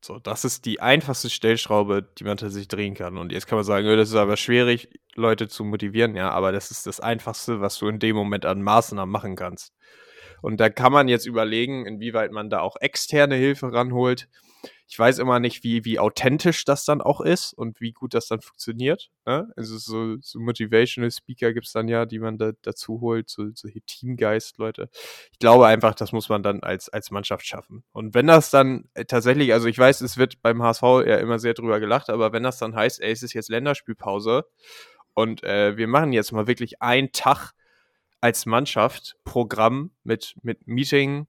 [0.02, 3.18] So, das ist die einfachste Stellschraube, die man tatsächlich drehen kann.
[3.18, 6.16] Und jetzt kann man sagen, "Ja, das ist aber schwierig, Leute zu motivieren.
[6.16, 9.74] Ja, aber das ist das Einfachste, was du in dem Moment an Maßnahmen machen kannst.
[10.42, 14.30] Und da kann man jetzt überlegen, inwieweit man da auch externe Hilfe ranholt.
[14.88, 18.28] Ich weiß immer nicht, wie, wie authentisch das dann auch ist und wie gut das
[18.28, 19.12] dann funktioniert.
[19.26, 19.52] Ne?
[19.56, 23.46] Also so, so Motivational Speaker gibt es dann ja, die man da, dazu holt, so,
[23.54, 24.90] so Teamgeist, Leute.
[25.32, 27.84] Ich glaube einfach, das muss man dann als, als Mannschaft schaffen.
[27.92, 31.38] Und wenn das dann äh, tatsächlich, also ich weiß, es wird beim HSV ja immer
[31.38, 34.46] sehr drüber gelacht, aber wenn das dann heißt, ey, es ist jetzt Länderspielpause
[35.14, 37.54] und äh, wir machen jetzt mal wirklich einen Tag
[38.22, 41.28] als Mannschaft Programm mit, mit Meeting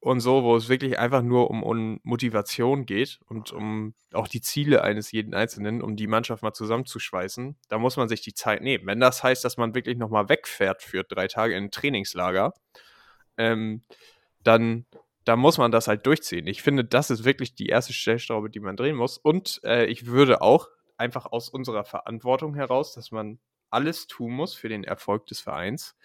[0.00, 4.40] und so, wo es wirklich einfach nur um, um Motivation geht und um auch die
[4.40, 8.62] Ziele eines jeden Einzelnen, um die Mannschaft mal zusammenzuschweißen, da muss man sich die Zeit
[8.62, 8.86] nehmen.
[8.86, 12.54] Wenn das heißt, dass man wirklich nochmal wegfährt für drei Tage in ein Trainingslager,
[13.36, 13.82] ähm,
[14.44, 14.86] dann,
[15.24, 16.46] dann muss man das halt durchziehen.
[16.46, 19.18] Ich finde, das ist wirklich die erste Stellschraube, die man drehen muss.
[19.18, 24.54] Und äh, ich würde auch einfach aus unserer Verantwortung heraus, dass man alles tun muss
[24.54, 25.96] für den Erfolg des Vereins,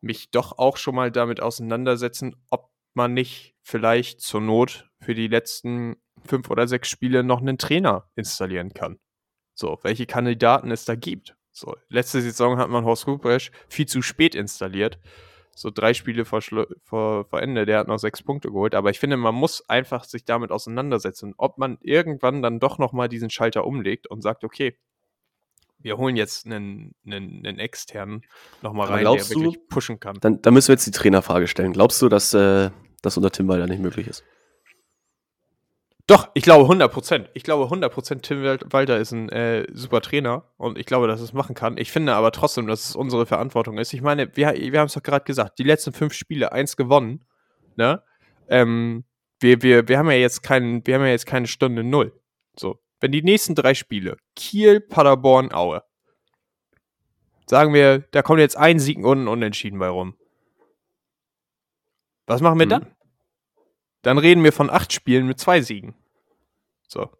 [0.00, 5.28] mich doch auch schon mal damit auseinandersetzen, ob man nicht vielleicht zur Not für die
[5.28, 8.98] letzten fünf oder sechs Spiele noch einen Trainer installieren kann.
[9.54, 11.36] So, welche Kandidaten es da gibt.
[11.52, 14.98] So, letzte Saison hat man Horst Rupresch viel zu spät installiert.
[15.54, 16.40] So drei Spiele vor,
[16.84, 18.76] vor, vor Ende, der hat noch sechs Punkte geholt.
[18.76, 23.08] Aber ich finde, man muss einfach sich damit auseinandersetzen, ob man irgendwann dann doch nochmal
[23.08, 24.78] diesen Schalter umlegt und sagt, okay,
[25.80, 28.22] wir holen jetzt einen, einen, einen externen
[28.62, 30.18] nochmal rein, der wirklich du, pushen kann.
[30.20, 31.72] Dann, dann, müssen wir jetzt die Trainerfrage stellen.
[31.72, 32.70] Glaubst du, dass äh,
[33.02, 34.24] das unter Tim Walter nicht möglich ist?
[36.08, 37.30] Doch, ich glaube 100 Prozent.
[37.34, 41.20] Ich glaube 100 Prozent, Tim Walter ist ein äh, super Trainer und ich glaube, dass
[41.20, 41.76] es machen kann.
[41.76, 43.92] Ich finde aber trotzdem, dass es unsere Verantwortung ist.
[43.92, 47.26] Ich meine, wir, wir haben es doch gerade gesagt, die letzten fünf Spiele, eins gewonnen,
[47.76, 48.02] ne?
[48.48, 49.04] Ähm,
[49.38, 52.18] wir, wir, wir haben ja jetzt keinen, wir haben ja jetzt keine Stunde Null.
[52.58, 55.82] So, wenn die nächsten drei Spiele, Kiel, Paderborn, Aue,
[57.46, 60.16] sagen wir, da kommt jetzt ein Sieg und ein Unentschieden bei rum.
[62.28, 62.70] Was machen wir hm.
[62.70, 62.86] dann?
[64.02, 65.94] Dann reden wir von acht Spielen mit zwei Siegen.
[66.86, 67.10] So.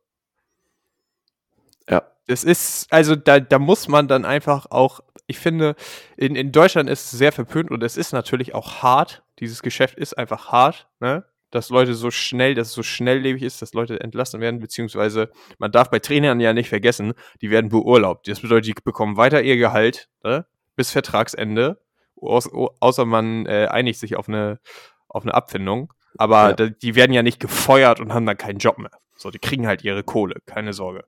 [1.89, 2.03] Ja.
[2.27, 5.75] Es ist, also da, da muss man dann einfach auch, ich finde,
[6.17, 9.25] in, in Deutschland ist es sehr verpönt und es ist natürlich auch hart.
[9.41, 11.25] Dieses Geschäft ist einfach hart, ne?
[11.51, 15.73] dass Leute so schnell, dass es so schnelllebig ist, dass Leute entlassen werden, beziehungsweise man
[15.73, 18.29] darf bei Trainern ja nicht vergessen, die werden beurlaubt.
[18.29, 21.81] Das bedeutet, die bekommen weiter ihr Gehalt ne, bis Vertragsende,
[22.17, 24.61] außer man äh, einigt sich auf eine,
[25.09, 25.93] auf eine Abfindung.
[26.17, 26.69] Aber ja.
[26.71, 28.91] die werden ja nicht gefeuert und haben dann keinen Job mehr.
[29.17, 31.05] So, die kriegen halt ihre Kohle, keine Sorge.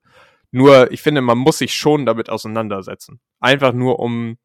[0.51, 3.21] Nur, ich finde, man muss sich schon damit auseinandersetzen.
[3.41, 4.37] Einfach nur um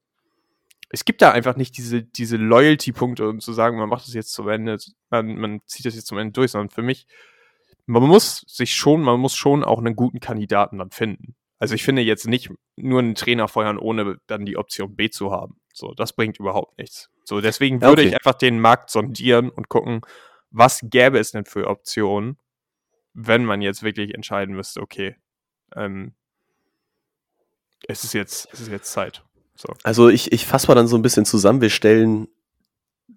[0.89, 4.33] es gibt da einfach nicht diese, diese Loyalty-Punkte, um zu sagen, man macht das jetzt
[4.33, 4.77] zum Ende,
[5.09, 7.07] man, man zieht das jetzt zum Ende durch, sondern für mich,
[7.85, 11.35] man muss sich schon, man muss schon auch einen guten Kandidaten dann finden.
[11.59, 15.31] Also ich finde jetzt nicht nur einen Trainer feuern, ohne dann die Option B zu
[15.31, 15.59] haben.
[15.73, 17.09] So, das bringt überhaupt nichts.
[17.25, 18.09] So, deswegen würde okay.
[18.09, 20.01] ich einfach den Markt sondieren und gucken,
[20.51, 22.37] was gäbe es denn für Optionen,
[23.13, 25.15] wenn man jetzt wirklich entscheiden müsste, okay,
[25.75, 26.13] ähm,
[27.87, 29.23] es ist jetzt, es ist jetzt Zeit.
[29.55, 29.73] So.
[29.83, 31.61] Also ich, ich fasse mal dann so ein bisschen zusammen.
[31.61, 32.27] Wir stellen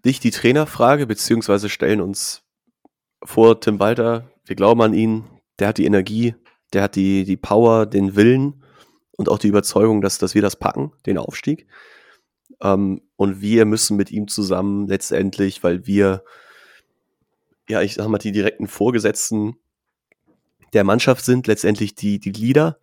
[0.05, 2.43] nicht die Trainerfrage, beziehungsweise stellen uns
[3.23, 5.25] vor Tim Walter, wir glauben an ihn,
[5.59, 6.35] der hat die Energie,
[6.73, 8.65] der hat die, die Power, den Willen
[9.17, 11.67] und auch die Überzeugung, dass, dass wir das packen, den Aufstieg.
[12.63, 16.25] Ähm, und wir müssen mit ihm zusammen letztendlich, weil wir,
[17.69, 19.57] ja, ich sag mal, die direkten Vorgesetzten
[20.73, 22.79] der Mannschaft sind, letztendlich die, die Leader,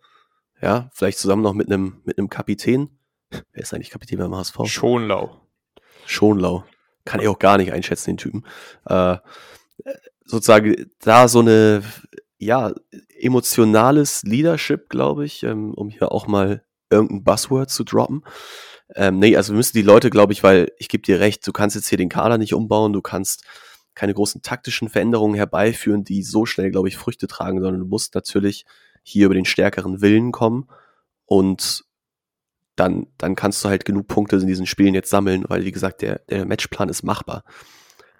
[0.62, 2.96] ja, vielleicht zusammen noch mit einem, mit einem Kapitän,
[3.30, 4.66] Wer ist eigentlich Kapitän beim HSV?
[4.66, 5.40] Schonlau.
[6.06, 6.64] Schonlau.
[7.04, 8.44] Kann ich auch gar nicht einschätzen, den Typen.
[8.86, 9.18] Äh,
[10.24, 11.82] sozusagen da so eine,
[12.38, 12.72] ja,
[13.18, 18.24] emotionales Leadership, glaube ich, ähm, um hier auch mal irgendein Buzzword zu droppen.
[18.94, 21.52] Ähm, nee, also wir müssen die Leute, glaube ich, weil ich gebe dir recht, du
[21.52, 23.44] kannst jetzt hier den Kader nicht umbauen, du kannst
[23.94, 28.14] keine großen taktischen Veränderungen herbeiführen, die so schnell, glaube ich, Früchte tragen, sondern du musst
[28.14, 28.64] natürlich
[29.02, 30.68] hier über den stärkeren Willen kommen
[31.24, 31.84] und
[32.76, 36.02] dann, dann kannst du halt genug Punkte in diesen Spielen jetzt sammeln, weil wie gesagt,
[36.02, 37.42] der, der Matchplan ist machbar.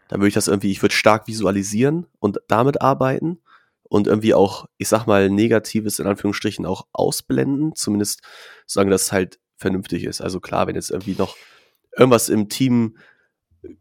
[0.08, 3.40] Dann würde ich das irgendwie, ich würde stark visualisieren und damit arbeiten
[3.82, 8.22] und irgendwie auch, ich sag mal, Negatives in Anführungsstrichen auch ausblenden, zumindest
[8.66, 10.20] sagen, dass halt vernünftig ist.
[10.20, 11.36] Also klar, wenn jetzt irgendwie noch
[11.96, 12.96] irgendwas im Team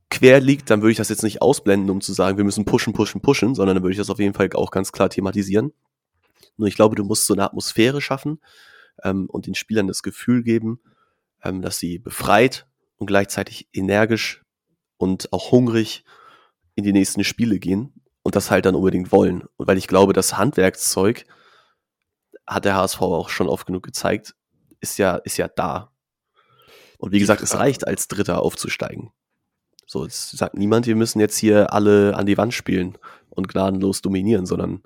[0.10, 2.94] quer liegt, dann würde ich das jetzt nicht ausblenden, um zu sagen, wir müssen pushen,
[2.94, 5.74] pushen, pushen, sondern dann würde ich das auf jeden Fall auch ganz klar thematisieren.
[6.58, 8.40] Nur ich glaube, du musst so eine Atmosphäre schaffen,
[9.04, 10.80] ähm, und den Spielern das Gefühl geben,
[11.44, 14.44] ähm, dass sie befreit und gleichzeitig energisch
[14.98, 16.06] und auch hungrig
[16.76, 19.44] in die nächsten Spiele gehen und das halt dann unbedingt wollen.
[19.58, 21.26] Und weil ich glaube, das Handwerkszeug
[22.48, 24.36] hat der HSV auch schon oft genug gezeigt,
[24.90, 25.92] ist ja, ist ja da.
[26.98, 29.12] Und wie gesagt, es reicht als Dritter aufzusteigen.
[29.86, 32.98] So, es sagt niemand, wir müssen jetzt hier alle an die Wand spielen
[33.30, 34.82] und gnadenlos dominieren, sondern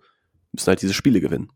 [0.52, 1.52] müssen halt diese Spiele gewinnen.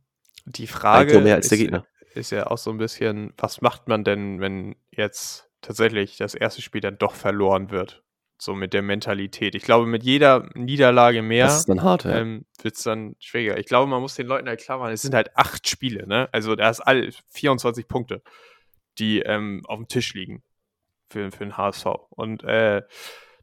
[0.46, 4.04] Die Frage mehr als der Gegner ist ja auch so ein bisschen, was macht man
[4.04, 8.03] denn, wenn jetzt tatsächlich das erste Spiel dann doch verloren wird?
[8.44, 9.56] So mit der Mentalität.
[9.56, 12.18] Ich glaube, mit jeder Niederlage mehr das ist dann hart, ja.
[12.18, 13.58] ähm, wird es dann schwieriger.
[13.58, 16.28] Ich glaube, man muss den Leuten halt klar machen, es sind halt acht Spiele, ne?
[16.34, 18.22] Also da ist all 24 Punkte,
[19.00, 20.44] die ähm, auf dem Tisch liegen
[21.10, 21.86] für, für den HSV.
[22.10, 22.82] Und äh,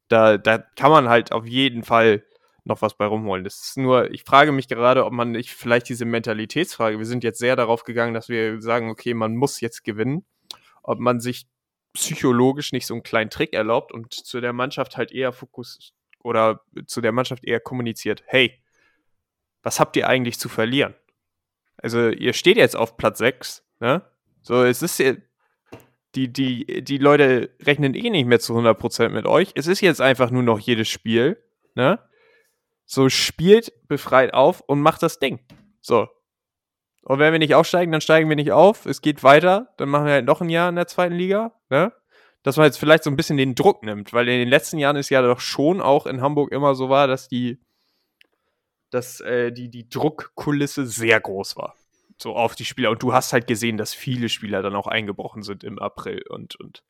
[0.09, 2.23] da, da kann man halt auf jeden Fall
[2.65, 3.43] noch was bei rumholen.
[3.43, 7.25] Das ist nur, ich frage mich gerade, ob man nicht vielleicht diese Mentalitätsfrage, wir sind
[7.25, 10.27] jetzt sehr darauf gegangen, dass wir sagen, okay, man muss jetzt gewinnen,
[10.83, 11.47] ob man sich
[11.93, 16.63] psychologisch nicht so einen kleinen Trick erlaubt und zu der Mannschaft halt eher Fokus oder
[16.87, 18.63] zu der Mannschaft eher kommuniziert, hey,
[19.63, 20.95] was habt ihr eigentlich zu verlieren?
[21.77, 24.03] Also ihr steht jetzt auf Platz 6, ne?
[24.43, 25.03] So, es ist
[26.15, 29.53] die, die, die Leute rechnen eh nicht mehr zu 100% mit euch.
[29.55, 31.43] Es ist jetzt einfach nur noch jedes Spiel,
[31.75, 31.99] ne?
[32.85, 35.41] So spielt befreit auf und macht das Ding.
[35.81, 36.09] So.
[37.03, 38.87] Und wenn wir nicht aufsteigen, dann steigen wir nicht auf.
[38.87, 39.73] Es geht weiter.
[39.79, 41.93] Dann machen wir halt noch ein Jahr in der zweiten Liga, ne?
[42.43, 44.97] Dass man jetzt vielleicht so ein bisschen den Druck nimmt, weil in den letzten Jahren
[44.97, 47.61] ist ja doch schon auch in Hamburg immer so war, dass die,
[48.91, 51.75] dass äh, die, die Druckkulisse sehr groß war
[52.23, 52.91] so auf die Spieler.
[52.91, 56.57] Und du hast halt gesehen, dass viele Spieler dann auch eingebrochen sind im April und,
[56.57, 56.83] und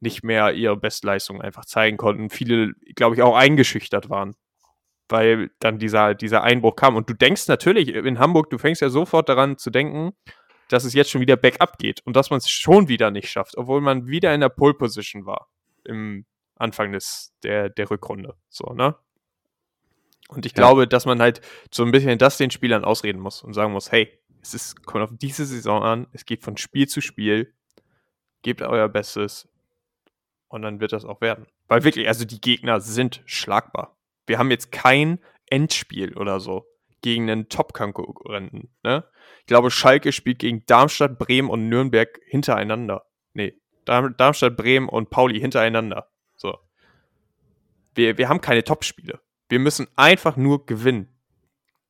[0.00, 2.30] nicht mehr ihre Bestleistung einfach zeigen konnten.
[2.30, 4.34] Viele, glaube ich, auch eingeschüchtert waren,
[5.08, 6.96] weil dann dieser, dieser Einbruch kam.
[6.96, 10.12] Und du denkst natürlich in Hamburg, du fängst ja sofort daran zu denken,
[10.68, 13.56] dass es jetzt schon wieder bergab geht und dass man es schon wieder nicht schafft,
[13.56, 15.48] obwohl man wieder in der Pole Position war
[15.84, 18.34] im Anfang des, der, der Rückrunde.
[18.48, 18.96] So, ne?
[20.28, 20.56] Und ich ja.
[20.56, 21.40] glaube, dass man halt
[21.72, 25.04] so ein bisschen das den Spielern ausreden muss und sagen muss, hey, es ist, kommt
[25.04, 26.06] auf diese Saison an.
[26.12, 27.52] Es geht von Spiel zu Spiel.
[28.42, 29.48] Gebt euer Bestes.
[30.48, 31.46] Und dann wird das auch werden.
[31.68, 33.95] Weil wirklich, also die Gegner sind schlagbar.
[34.26, 36.66] Wir haben jetzt kein Endspiel oder so
[37.02, 38.70] gegen einen Top-Konkurrenten.
[38.82, 39.04] Ne?
[39.40, 43.06] Ich glaube, Schalke spielt gegen Darmstadt, Bremen und Nürnberg hintereinander.
[43.32, 46.08] Nee, Darmstadt, Bremen und Pauli hintereinander.
[46.34, 46.58] So.
[47.94, 49.20] Wir, wir haben keine Top-Spiele.
[49.48, 51.08] Wir müssen einfach nur gewinnen.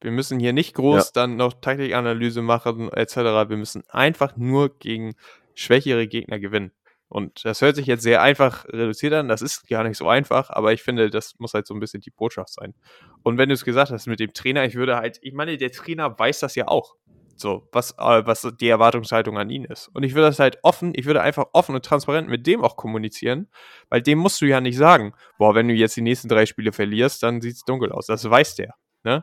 [0.01, 1.11] Wir müssen hier nicht groß ja.
[1.15, 3.17] dann noch Taktikanalyse machen etc.
[3.49, 5.15] Wir müssen einfach nur gegen
[5.55, 6.73] schwächere Gegner gewinnen.
[7.09, 10.51] Und das hört sich jetzt sehr einfach reduziert an, das ist gar nicht so einfach,
[10.51, 12.75] aber ich finde, das muss halt so ein bisschen die Botschaft sein.
[13.23, 15.71] Und wenn du es gesagt hast mit dem Trainer, ich würde halt, ich meine, der
[15.71, 16.97] Trainer weiß das ja auch.
[17.39, 19.89] So, was, äh, was die Erwartungshaltung an ihn ist.
[19.89, 22.77] Und ich würde das halt offen, ich würde einfach offen und transparent mit dem auch
[22.77, 23.49] kommunizieren,
[23.91, 26.73] weil dem musst du ja nicht sagen, boah, wenn du jetzt die nächsten drei Spiele
[26.73, 28.07] verlierst, dann sieht es dunkel aus.
[28.07, 28.75] Das weiß der.
[29.05, 29.23] Ne?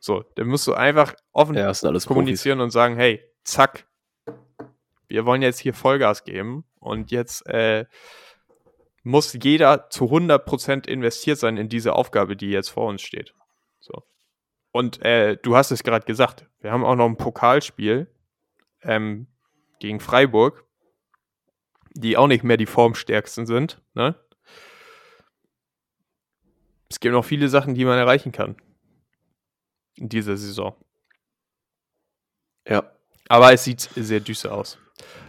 [0.00, 1.70] So, dann musst du einfach offen ja,
[2.06, 2.64] kommunizieren Profis.
[2.64, 3.86] und sagen, hey, zack,
[5.08, 7.86] wir wollen jetzt hier Vollgas geben und jetzt äh,
[9.02, 13.34] muss jeder zu 100% investiert sein in diese Aufgabe, die jetzt vor uns steht.
[13.80, 14.02] So.
[14.70, 18.06] Und äh, du hast es gerade gesagt, wir haben auch noch ein Pokalspiel
[18.82, 19.28] ähm,
[19.80, 20.64] gegen Freiburg,
[21.94, 23.80] die auch nicht mehr die formstärksten sind.
[23.94, 24.14] Ne?
[26.88, 28.56] Es gibt noch viele Sachen, die man erreichen kann
[29.96, 30.76] in dieser Saison.
[32.66, 32.90] Ja.
[33.28, 34.78] Aber es sieht sehr düster aus.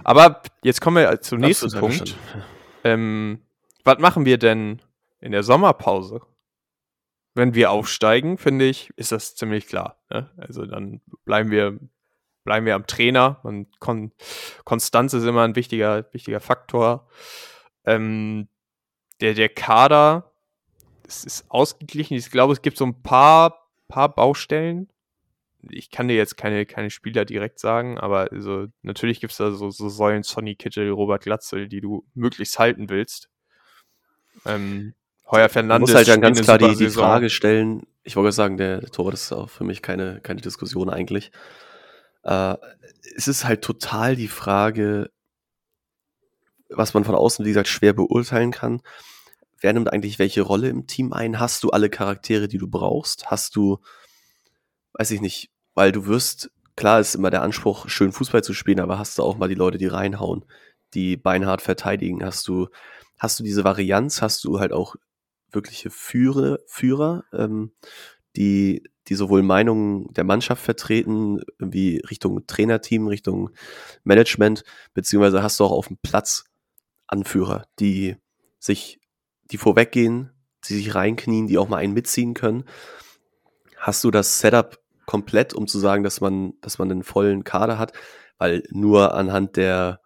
[0.04, 2.16] Aber jetzt kommen wir zum nächsten Punkt.
[2.84, 3.42] Ähm,
[3.84, 4.82] was machen wir denn
[5.20, 6.22] in der Sommerpause?
[7.34, 10.00] Wenn wir aufsteigen, finde ich, ist das ziemlich klar.
[10.10, 10.30] Ne?
[10.38, 11.80] Also dann bleiben wir,
[12.44, 13.40] bleiben wir am Trainer.
[13.44, 14.12] Und Kon
[14.64, 17.10] Konstanz ist immer ein wichtiger, wichtiger Faktor.
[17.86, 18.48] Ähm,
[19.22, 20.32] der, der Kader,
[21.08, 22.16] es ist ausgeglichen.
[22.16, 24.90] Ich glaube, es gibt so ein paar paar Baustellen.
[25.69, 29.51] Ich kann dir jetzt keine, keine Spieler direkt sagen, aber also, natürlich gibt es da
[29.51, 33.30] so, so Säulen, Sonny Kittel, Robert Glatzel, die du möglichst halten willst.
[34.45, 34.93] Ähm,
[35.30, 35.89] Heuer Fernandes.
[35.89, 37.88] Du musst halt dann ganz klar die, die Frage stellen.
[38.04, 41.32] Ich wollte sagen, der, Torwart ist auch für mich keine, keine Diskussion eigentlich.
[42.23, 42.56] Äh,
[43.15, 45.10] es ist halt total die Frage,
[46.69, 48.82] was man von außen, wie gesagt, schwer beurteilen kann
[49.65, 51.39] wer nimmt eigentlich welche Rolle im Team ein?
[51.39, 53.32] Hast du alle Charaktere, die du brauchst?
[53.32, 53.80] Hast du,
[54.93, 58.80] weiß ich nicht, weil du wirst, klar ist immer der Anspruch, schön Fußball zu spielen,
[58.80, 60.46] aber hast du auch mal die Leute, die reinhauen,
[60.94, 62.26] die beinhart verteidigen?
[62.26, 62.68] Hast du,
[63.20, 64.22] hast du diese Varianz?
[64.22, 64.96] Hast du halt auch
[65.52, 67.72] wirkliche Führer, Führer, ähm,
[68.36, 73.52] die, die sowohl Meinungen der Mannschaft vertreten, wie Richtung Trainerteam, Richtung
[74.04, 76.46] Management, beziehungsweise hast du auch auf dem Platz
[77.08, 78.16] Anführer, die
[78.60, 79.00] sich
[79.52, 80.32] die vorweggehen,
[80.68, 82.66] die sich reinknien, die auch mal einen mitziehen können.
[83.78, 87.78] Hast du das Setup komplett, um zu sagen, dass man, dass man einen vollen Kader
[87.78, 87.94] hat?
[88.38, 90.02] Weil nur anhand der,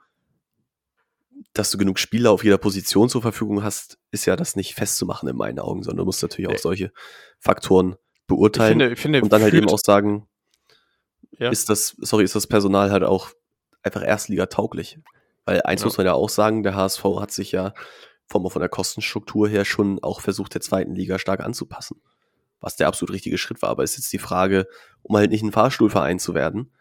[1.54, 5.30] dass du genug Spieler auf jeder Position zur Verfügung hast, ist ja das nicht festzumachen
[5.30, 6.92] in meinen Augen, sondern du musst natürlich auch solche
[7.40, 7.96] Faktoren
[8.28, 10.28] beurteilen ich finde, ich finde, und dann halt eben auch sagen,
[11.38, 11.50] ja.
[11.50, 13.30] ist das, sorry, ist das Personal halt auch
[13.82, 15.00] einfach Erstliga tauglich?
[15.46, 15.88] Weil eins ja.
[15.88, 17.74] muss man ja auch sagen, der HSV hat sich ja
[18.28, 22.02] vom, von der Kostenstruktur her schon auch versucht, der zweiten Liga stark anzupassen.
[22.62, 23.70] Was der absolut richtige Schritt war.
[23.70, 24.68] Aber ist jetzt die Frage,
[25.02, 26.72] um halt nicht ein Fahrstuhlverein zu werden,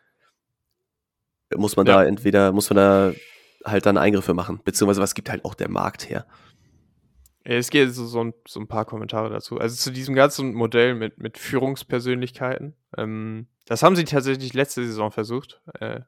[1.54, 1.94] muss man ja.
[1.94, 3.12] da entweder, muss man da
[3.64, 4.60] halt dann Eingriffe machen.
[4.64, 6.26] Beziehungsweise was gibt halt auch der Markt her.
[7.44, 9.58] Es geht so, so, ein, so ein paar Kommentare dazu.
[9.58, 12.74] Also zu diesem ganzen Modell mit, mit Führungspersönlichkeiten.
[12.96, 15.62] Ähm, das haben sie tatsächlich letzte Saison versucht.
[15.80, 16.00] Äh,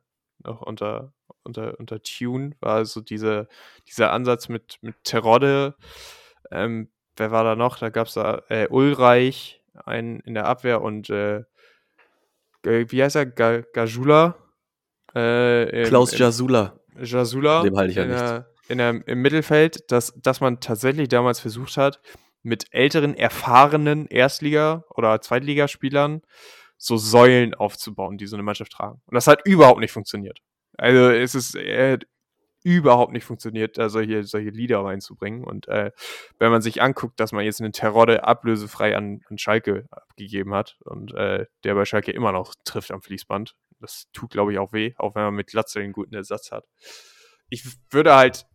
[0.43, 3.49] noch unter unter, unter Tune war so diese,
[3.89, 5.77] dieser Ansatz mit, mit Terodde.
[6.51, 7.79] Ähm, wer war da noch?
[7.79, 11.45] Da gab es da äh, Ulreich, einen in der Abwehr und äh,
[12.63, 13.27] wie heißt er?
[13.27, 14.37] Gajula?
[15.15, 16.79] Äh, Klaus Jasula.
[16.99, 18.45] Jasula Dem halte ich ja in nichts.
[18.69, 22.01] in der, im Mittelfeld, dass, dass man tatsächlich damals versucht hat,
[22.43, 26.23] mit älteren, erfahrenen Erstliga- oder Zweitligaspielern
[26.77, 29.03] so Säulen aufzubauen, die so eine Mannschaft tragen.
[29.07, 30.41] Und das hat überhaupt nicht funktioniert.
[30.79, 31.55] Also es ist
[32.63, 35.45] überhaupt nicht funktioniert, da solche, solche Lieder reinzubringen.
[35.45, 35.93] Und äh,
[36.39, 40.79] wenn man sich anguckt, dass man jetzt einen Terodde ablösefrei an, an Schalke abgegeben hat
[40.85, 44.73] und äh, der bei Schalke immer noch trifft am Fließband, das tut, glaube ich, auch
[44.73, 46.67] weh, auch wenn man mit Glatzel einen guten Ersatz hat.
[47.49, 48.47] Ich würde halt,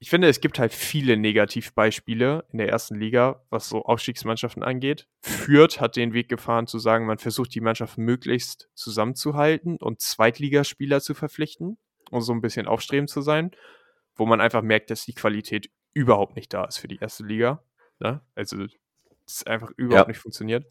[0.00, 5.08] ich finde, es gibt halt viele Negativbeispiele in der ersten Liga, was so Aufstiegsmannschaften angeht.
[5.20, 11.00] Fürth hat den Weg gefahren zu sagen, man versucht die Mannschaft möglichst zusammenzuhalten und Zweitligaspieler
[11.00, 11.78] zu verpflichten,
[12.10, 13.50] um so ein bisschen aufstrebend zu sein,
[14.16, 17.62] wo man einfach merkt, dass die Qualität überhaupt nicht da ist für die erste Liga.
[18.00, 18.20] Ne?
[18.34, 18.64] Also
[19.26, 20.12] es einfach überhaupt Ja.
[20.12, 20.66] nicht funktioniert.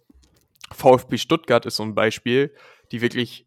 [0.71, 2.53] VfB Stuttgart ist so ein Beispiel,
[2.91, 3.45] die wirklich,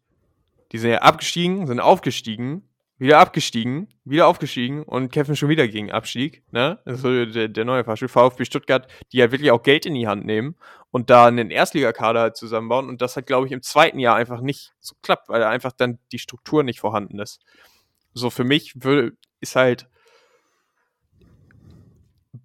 [0.71, 5.91] die sind ja abgestiegen, sind aufgestiegen, wieder abgestiegen, wieder aufgestiegen und kämpfen schon wieder gegen
[5.91, 6.43] Abstieg.
[6.51, 6.79] Ne?
[6.85, 8.07] Das ist so der, der neue Beispiel.
[8.07, 10.55] VfB Stuttgart, die ja wirklich auch Geld in die Hand nehmen
[10.91, 12.89] und da einen Erstligakader halt zusammenbauen.
[12.89, 15.97] Und das hat, glaube ich, im zweiten Jahr einfach nicht so klappt, weil einfach dann
[16.11, 17.39] die Struktur nicht vorhanden ist.
[18.13, 19.87] So für mich würde, ist halt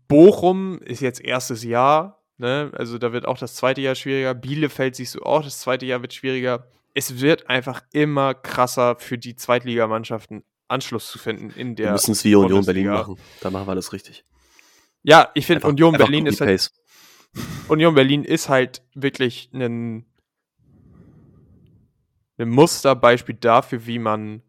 [0.09, 2.71] Bochum ist jetzt erstes Jahr, ne?
[2.75, 4.35] Also da wird auch das zweite Jahr schwieriger.
[4.35, 6.67] Bielefeld siehst du auch, das zweite Jahr wird schwieriger.
[6.95, 11.93] Es wird einfach immer krasser für die Zweitligamannschaften Anschluss zu finden in Wir der.
[11.93, 12.93] müssen es wie Union Berlin Bundesliga.
[12.93, 13.17] machen.
[13.41, 14.25] Da machen wir alles richtig.
[15.03, 16.71] Ja, ich finde Union Berlin ist halt.
[17.69, 20.07] Union Berlin ist halt wirklich ein,
[22.39, 24.43] ein Musterbeispiel dafür, wie man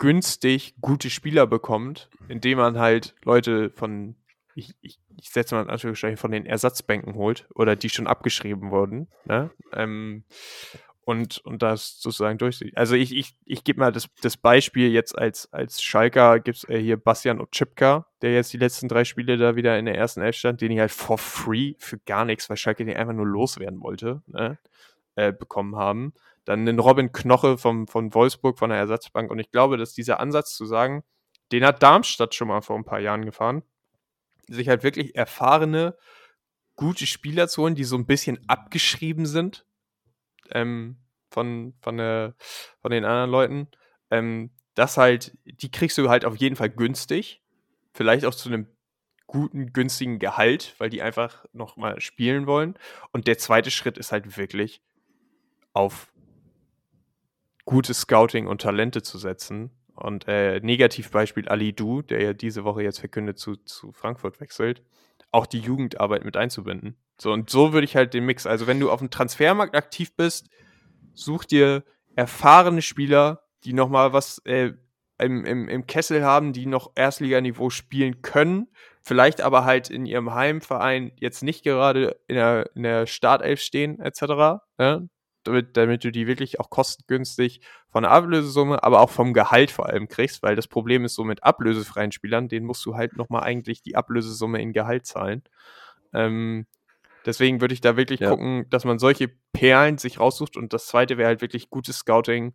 [0.00, 4.16] günstig gute Spieler bekommt, indem man halt Leute von,
[4.56, 8.72] ich, ich, ich setze mal in Anführungszeichen, von den Ersatzbänken holt oder die schon abgeschrieben
[8.72, 9.08] wurden.
[9.26, 9.50] Ne?
[9.72, 10.24] Ähm,
[11.02, 12.76] und, und das sozusagen durchzieht.
[12.76, 16.68] Also ich, ich, ich gebe mal das, das Beispiel jetzt als, als Schalker, gibt es
[16.68, 20.22] äh, hier Bastian Otschipka, der jetzt die letzten drei Spiele da wieder in der ersten
[20.22, 23.26] Elf stand, den ich halt for free für gar nichts, weil Schalke den einfach nur
[23.26, 24.58] loswerden wollte, ne?
[25.16, 26.12] Äh, bekommen haben.
[26.44, 29.30] Dann den Robin Knoche vom, von Wolfsburg von der Ersatzbank.
[29.30, 31.04] Und ich glaube, dass dieser Ansatz zu sagen,
[31.52, 33.62] den hat Darmstadt schon mal vor ein paar Jahren gefahren,
[34.48, 35.96] sich halt wirklich erfahrene,
[36.76, 39.66] gute Spieler zu holen, die so ein bisschen abgeschrieben sind
[40.52, 40.96] ähm,
[41.30, 42.34] von, von, der,
[42.80, 43.68] von den anderen Leuten.
[44.10, 47.42] Ähm, das halt, die kriegst du halt auf jeden Fall günstig.
[47.92, 48.66] Vielleicht auch zu einem
[49.26, 52.78] guten, günstigen Gehalt, weil die einfach nochmal spielen wollen.
[53.12, 54.82] Und der zweite Schritt ist halt wirklich
[55.72, 56.12] auf
[57.64, 59.70] gutes Scouting und Talente zu setzen.
[59.94, 64.82] Und äh, Negativbeispiel Ali Du, der ja diese Woche jetzt verkündet zu, zu Frankfurt wechselt,
[65.30, 66.96] auch die Jugendarbeit mit einzubinden.
[67.18, 68.46] So, und so würde ich halt den Mix.
[68.46, 70.48] Also, wenn du auf dem Transfermarkt aktiv bist,
[71.12, 71.84] such dir
[72.16, 74.72] erfahrene Spieler, die nochmal was äh,
[75.18, 78.68] im, im, im Kessel haben, die noch Erstliganiveau spielen können,
[79.02, 84.00] vielleicht aber halt in ihrem Heimverein jetzt nicht gerade in der, in der Startelf stehen,
[84.00, 84.62] etc.
[84.78, 85.08] Ne?
[85.44, 89.86] Damit, damit du die wirklich auch kostengünstig von der Ablösesumme, aber auch vom Gehalt vor
[89.86, 93.42] allem kriegst, weil das Problem ist so mit ablösefreien Spielern, denen musst du halt nochmal
[93.42, 95.42] eigentlich die Ablösesumme in Gehalt zahlen.
[96.12, 96.66] Ähm,
[97.24, 98.28] deswegen würde ich da wirklich Ja.
[98.28, 102.54] gucken, dass man solche Perlen sich raussucht und das zweite wäre halt wirklich gutes Scouting,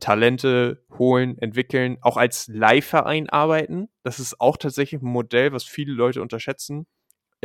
[0.00, 3.88] Talente holen, entwickeln, auch als Leihverein arbeiten.
[4.02, 6.86] Das ist auch tatsächlich ein Modell, was viele Leute unterschätzen.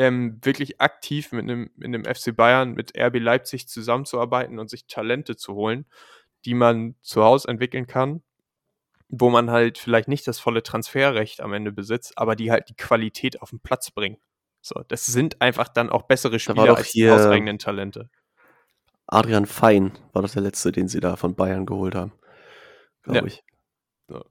[0.02, 4.88] Ähm, wirklich aktiv mit einem, mit einem FC Bayern, mit RB Leipzig zusammenzuarbeiten und sich
[4.88, 5.86] Talente zu holen,
[6.46, 8.24] die man zu Hause entwickeln kann,
[9.10, 12.76] wo man halt vielleicht nicht das volle Transferrecht am Ende besitzt, aber die halt die
[12.76, 14.18] Qualität auf den Platz bringen.
[14.62, 18.10] So, das sind einfach dann auch bessere Spieler doch als die hauseigenen Talente.
[19.06, 22.14] Adrian Fein war doch der letzte, den sie da von Bayern geholt haben.
[23.04, 23.26] Glaube Ja.
[23.26, 23.44] ich.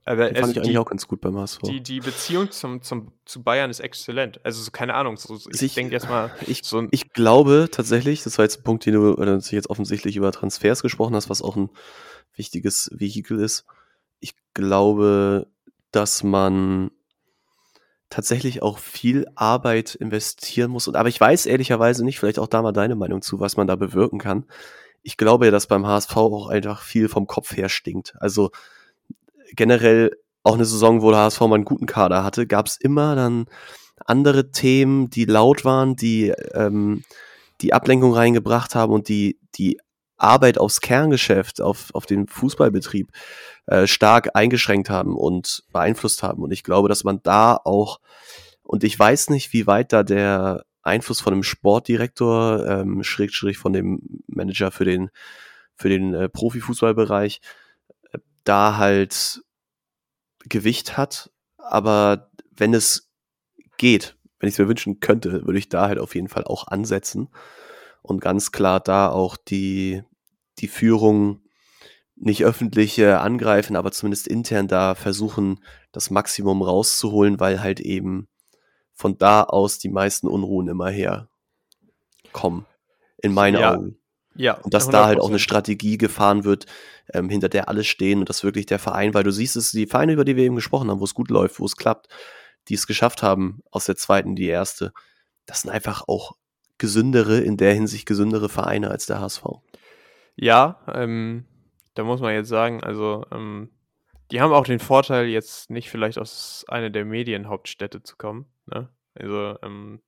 [0.05, 1.61] Aber Den also fand ich eigentlich die, auch ganz gut beim HSV.
[1.63, 4.41] die, die Beziehung zum, zum, zu Bayern ist exzellent.
[4.45, 8.23] Also, so, keine Ahnung, so, ich Ich- denke jetzt mal, Ich, so ich glaube tatsächlich,
[8.23, 11.43] das war jetzt ein Punkt, den du du jetzt offensichtlich über Transfers gesprochen hast, was
[11.43, 11.71] auch ein
[12.37, 13.65] wichtiges Vehikel ist.
[14.21, 15.47] Ich glaube,
[15.93, 16.91] dass man
[18.09, 20.89] tatsächlich auch viel Arbeit investieren muss.
[20.89, 23.67] Und, aber ich weiß ehrlicherweise nicht, vielleicht auch da mal deine Meinung zu, was man
[23.69, 24.47] da bewirken kann.
[25.03, 28.15] Ich glaube ja, dass beim HSV auch einfach viel vom Kopf her stinkt.
[28.19, 28.51] Also
[29.57, 33.15] generell auch eine Saison, wo der HSV mal einen guten Kader hatte, gab es immer
[33.15, 33.47] dann
[34.07, 37.05] andere Themen, die laut waren, die ähm,
[37.61, 39.79] die Ablenkung reingebracht haben und die die
[40.17, 43.11] Arbeit aufs Kerngeschäft, auf, auf den Fußballbetrieb
[43.67, 46.43] äh, stark eingeschränkt haben und beeinflusst haben.
[46.43, 48.01] Und ich glaube, dass man da auch,
[48.63, 53.73] und ich weiß nicht, wie weit da der Einfluss von dem Sportdirektor, ähm, Schrägstrich von
[53.73, 55.11] dem Manager für den,
[55.75, 57.41] für den äh, Profifußballbereich,
[58.45, 59.43] da halt
[60.49, 63.11] Gewicht hat, aber wenn es
[63.77, 66.67] geht, wenn ich es mir wünschen könnte, würde ich da halt auf jeden Fall auch
[66.69, 67.29] ansetzen
[68.03, 70.03] und ganz klar da auch die,
[70.59, 71.43] die Führung
[72.17, 78.29] nicht öffentlich äh, angreifen, aber zumindest intern da versuchen, das Maximum rauszuholen, weil halt eben
[78.93, 82.67] von da aus die meisten Unruhen immer herkommen.
[83.23, 83.75] In meinen Ja.
[83.75, 84.00] Augen.
[84.35, 84.55] Ja.
[84.55, 85.43] Und dass da halt auch eine 100%.
[85.43, 86.67] Strategie gefahren wird,
[87.13, 89.87] ähm, hinter der alle stehen und das wirklich der Verein, weil du siehst es, die
[89.87, 92.09] Vereine, über die wir eben gesprochen haben, wo es gut läuft, wo es klappt,
[92.69, 94.93] die es geschafft haben, aus der zweiten die erste,
[95.47, 96.37] das sind einfach auch
[96.79, 99.45] gesündere, in der Hinsicht gesündere Vereine als der HSV.
[100.37, 101.45] Ja, ähm,
[101.95, 103.71] da muss man jetzt sagen, also ähm,
[104.31, 108.47] die haben auch den Vorteil, jetzt nicht vielleicht aus einer der Medienhauptstädte zu kommen.
[108.67, 108.89] Ne?
[109.15, 110.01] Also ähm,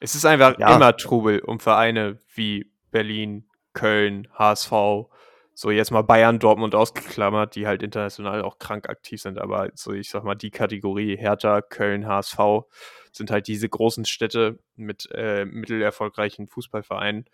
[0.00, 0.74] es ist einfach Ja.
[0.74, 4.70] immer Trubel um Vereine wie Berlin, Köln, HSV,
[5.54, 9.92] so jetzt mal Bayern, Dortmund ausgeklammert, die halt international auch krank aktiv sind, aber so
[9.92, 12.38] ich sag mal die Kategorie Hertha, Köln, HSV
[13.12, 17.26] sind halt diese großen Städte mit äh, mittelerfolgreichen Fußballvereinen.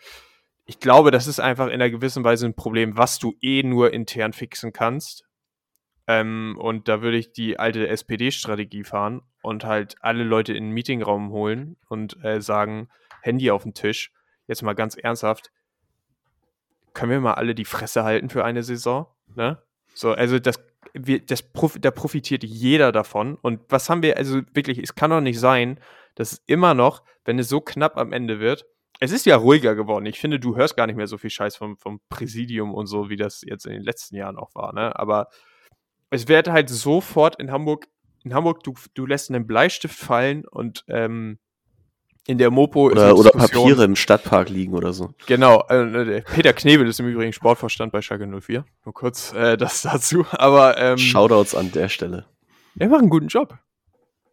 [0.66, 3.92] Ich glaube, das ist einfach in einer gewissen Weise ein Problem, was du eh nur
[3.92, 5.24] intern fixen kannst.
[6.06, 10.72] Ähm, und da würde ich die alte SPD-Strategie fahren und halt alle Leute in den
[10.72, 12.88] Meetingraum holen und äh, sagen,
[13.22, 14.12] Handy auf den Tisch.
[14.48, 15.52] Jetzt mal ganz ernsthaft,
[16.94, 19.06] können wir mal alle die Fresse halten für eine Saison?
[19.36, 19.62] Ne?
[19.94, 20.58] So, also das,
[20.94, 21.44] wir, das
[21.80, 23.36] da profitiert jeder davon.
[23.36, 25.78] Und was haben wir, also wirklich, es kann doch nicht sein,
[26.16, 28.66] dass es immer noch, wenn es so knapp am Ende wird,
[29.00, 30.06] es ist ja ruhiger geworden.
[30.06, 33.10] Ich finde, du hörst gar nicht mehr so viel Scheiß vom, vom Präsidium und so,
[33.10, 34.98] wie das jetzt in den letzten Jahren auch war, ne?
[34.98, 35.28] Aber
[36.10, 37.86] es wird halt sofort in Hamburg,
[38.24, 41.38] in Hamburg, du, du lässt einen Bleistift fallen und ähm,
[42.28, 45.14] in der Mopo Oder, eine oder Papiere im Stadtpark liegen oder so.
[45.26, 48.66] Genau, äh, der Peter Knebel ist im Übrigen Sportvorstand bei Schalke 04.
[48.84, 50.26] Nur kurz äh, das dazu.
[50.32, 52.26] Aber ähm, Shoutouts an der Stelle.
[52.78, 53.56] er macht einen guten Job.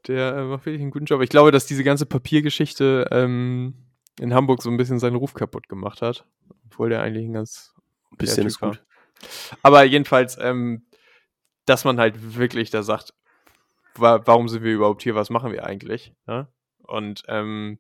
[0.08, 1.22] Der äh, macht wirklich einen guten Job.
[1.22, 3.76] Ich glaube, dass diese ganze Papiergeschichte ähm,
[4.20, 6.26] in Hamburg so ein bisschen seinen Ruf kaputt gemacht hat.
[6.66, 7.74] Obwohl der eigentlich ein ganz
[8.12, 8.72] Ein bisschen ist war.
[8.72, 8.84] gut.
[9.64, 10.86] Aber jedenfalls, ähm,
[11.66, 13.14] dass man halt wirklich da sagt,
[13.96, 16.14] wa warum sind wir überhaupt hier, was machen wir eigentlich?
[16.28, 16.50] Ne?
[16.84, 17.80] Und ähm,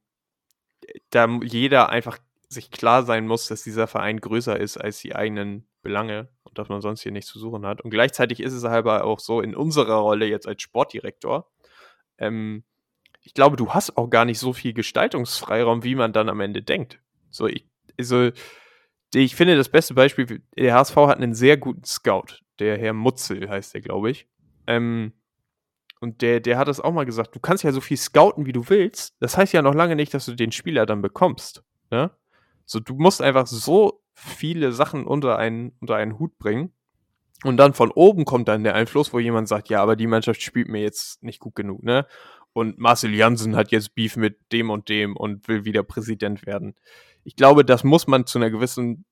[1.09, 2.17] da jeder einfach
[2.47, 6.69] sich klar sein muss, dass dieser Verein größer ist als die eigenen Belange und dass
[6.69, 7.81] man sonst hier nichts zu suchen hat.
[7.81, 11.49] Und gleichzeitig ist es aber auch so in unserer Rolle jetzt als Sportdirektor,
[12.17, 12.63] ähm,
[13.21, 16.61] ich glaube, du hast auch gar nicht so viel Gestaltungsfreiraum, wie man dann am Ende
[16.61, 16.99] denkt.
[17.31, 17.67] So, ich,
[17.99, 18.29] also,
[19.13, 23.49] ich finde das beste Beispiel, der HSV hat einen sehr guten Scout, der Herr Mutzel
[23.49, 24.27] heißt der, glaube ich.
[24.67, 25.13] Ähm,
[25.99, 28.51] und der, der hat das auch mal gesagt, du kannst ja so viel scouten, wie
[28.51, 29.15] du willst.
[29.19, 31.63] Das heißt ja noch lange nicht, dass du den Spieler dann bekommst.
[31.89, 32.11] Ne?
[32.65, 36.73] So, du musst einfach so viele Sachen unter einen, unter einen Hut bringen.
[37.43, 40.41] Und dann von oben kommt dann der Einfluss, wo jemand sagt, ja, aber die Mannschaft
[40.41, 42.07] spielt mir jetzt nicht gut genug, ne?
[42.53, 46.75] Und Marcel Janssen hat jetzt Beef mit dem und dem und will wieder Präsident werden.
[47.25, 49.03] Ich glaube, das muss man zu einer gewissen,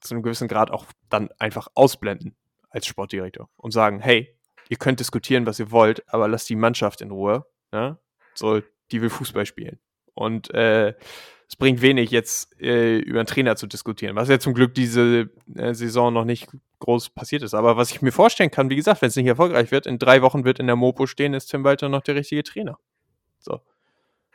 [0.00, 2.36] zu einem gewissen Grad auch dann einfach ausblenden
[2.68, 4.35] als Sportdirektor und sagen, hey,
[4.68, 7.46] ihr könnt diskutieren, was ihr wollt, aber lasst die Mannschaft in Ruhe.
[7.72, 7.98] Ne?
[8.34, 8.60] So,
[8.90, 9.78] die will Fußball spielen.
[10.14, 10.94] Und äh,
[11.48, 15.30] es bringt wenig, jetzt äh, über einen Trainer zu diskutieren, was ja zum Glück diese
[15.54, 16.48] äh, Saison noch nicht
[16.80, 17.54] groß passiert ist.
[17.54, 20.22] Aber was ich mir vorstellen kann, wie gesagt, wenn es nicht erfolgreich wird, in drei
[20.22, 22.78] Wochen wird in der Mopo stehen, ist Tim Walter noch der richtige Trainer.
[23.38, 23.60] So.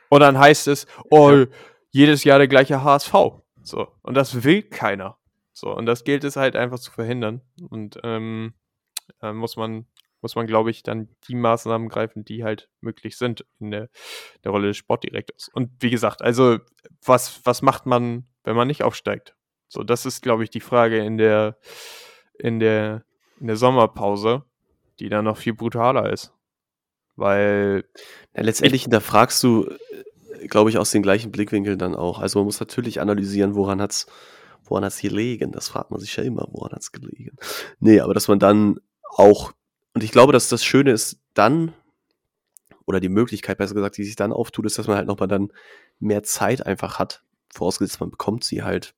[0.10, 1.46] Und dann heißt es, oh, Ja.
[1.90, 3.14] jedes Jahr der gleiche HSV.
[3.62, 3.88] So.
[4.02, 5.18] Und das will keiner.
[5.54, 5.76] So.
[5.76, 7.42] Und das gilt es halt einfach zu verhindern.
[7.70, 8.54] Und ähm,
[9.22, 9.86] äh, muss man,
[10.22, 13.90] muss man, glaube ich, dann die Maßnahmen greifen, die halt möglich sind in der,
[14.44, 15.50] der Rolle des Sportdirektors.
[15.54, 16.60] Und wie gesagt, also
[17.04, 19.36] was, was macht man, wenn man nicht aufsteigt?
[19.68, 21.58] So, das ist, glaube ich, die Frage in der,
[22.38, 23.04] in der,
[23.40, 24.44] in der Sommerpause,
[25.00, 26.34] die dann noch viel brutaler ist.
[27.16, 27.86] Weil,
[28.36, 29.70] Ja, letztendlich hinterfragst du,
[30.48, 32.20] glaube ich, aus den gleichen Blickwinkeln dann auch.
[32.20, 34.08] Also man muss natürlich analysieren, woran hat's,
[34.64, 35.52] woran hat's gelegen.
[35.52, 37.36] Das fragt man sich ja immer, woran hat's gelegen.
[37.80, 38.80] Nee, aber dass man dann
[39.16, 39.52] auch,
[39.94, 41.74] und ich glaube, dass das Schöne ist, dann,
[42.86, 45.52] oder die Möglichkeit, besser gesagt, die sich dann auftut, ist, dass man halt nochmal dann
[46.00, 47.24] mehr Zeit einfach hat.
[47.54, 48.94] Vorausgesetzt, man bekommt sie halt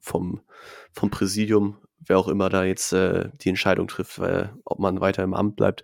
[0.00, 0.40] vom,
[0.92, 5.22] vom Präsidium, wer auch immer da jetzt äh, die Entscheidung trifft, weil, ob man weiter
[5.22, 5.82] im Amt bleibt,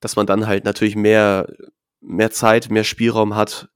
[0.00, 1.52] dass man dann halt natürlich mehr,
[2.00, 3.68] mehr Zeit, mehr Spielraum hat,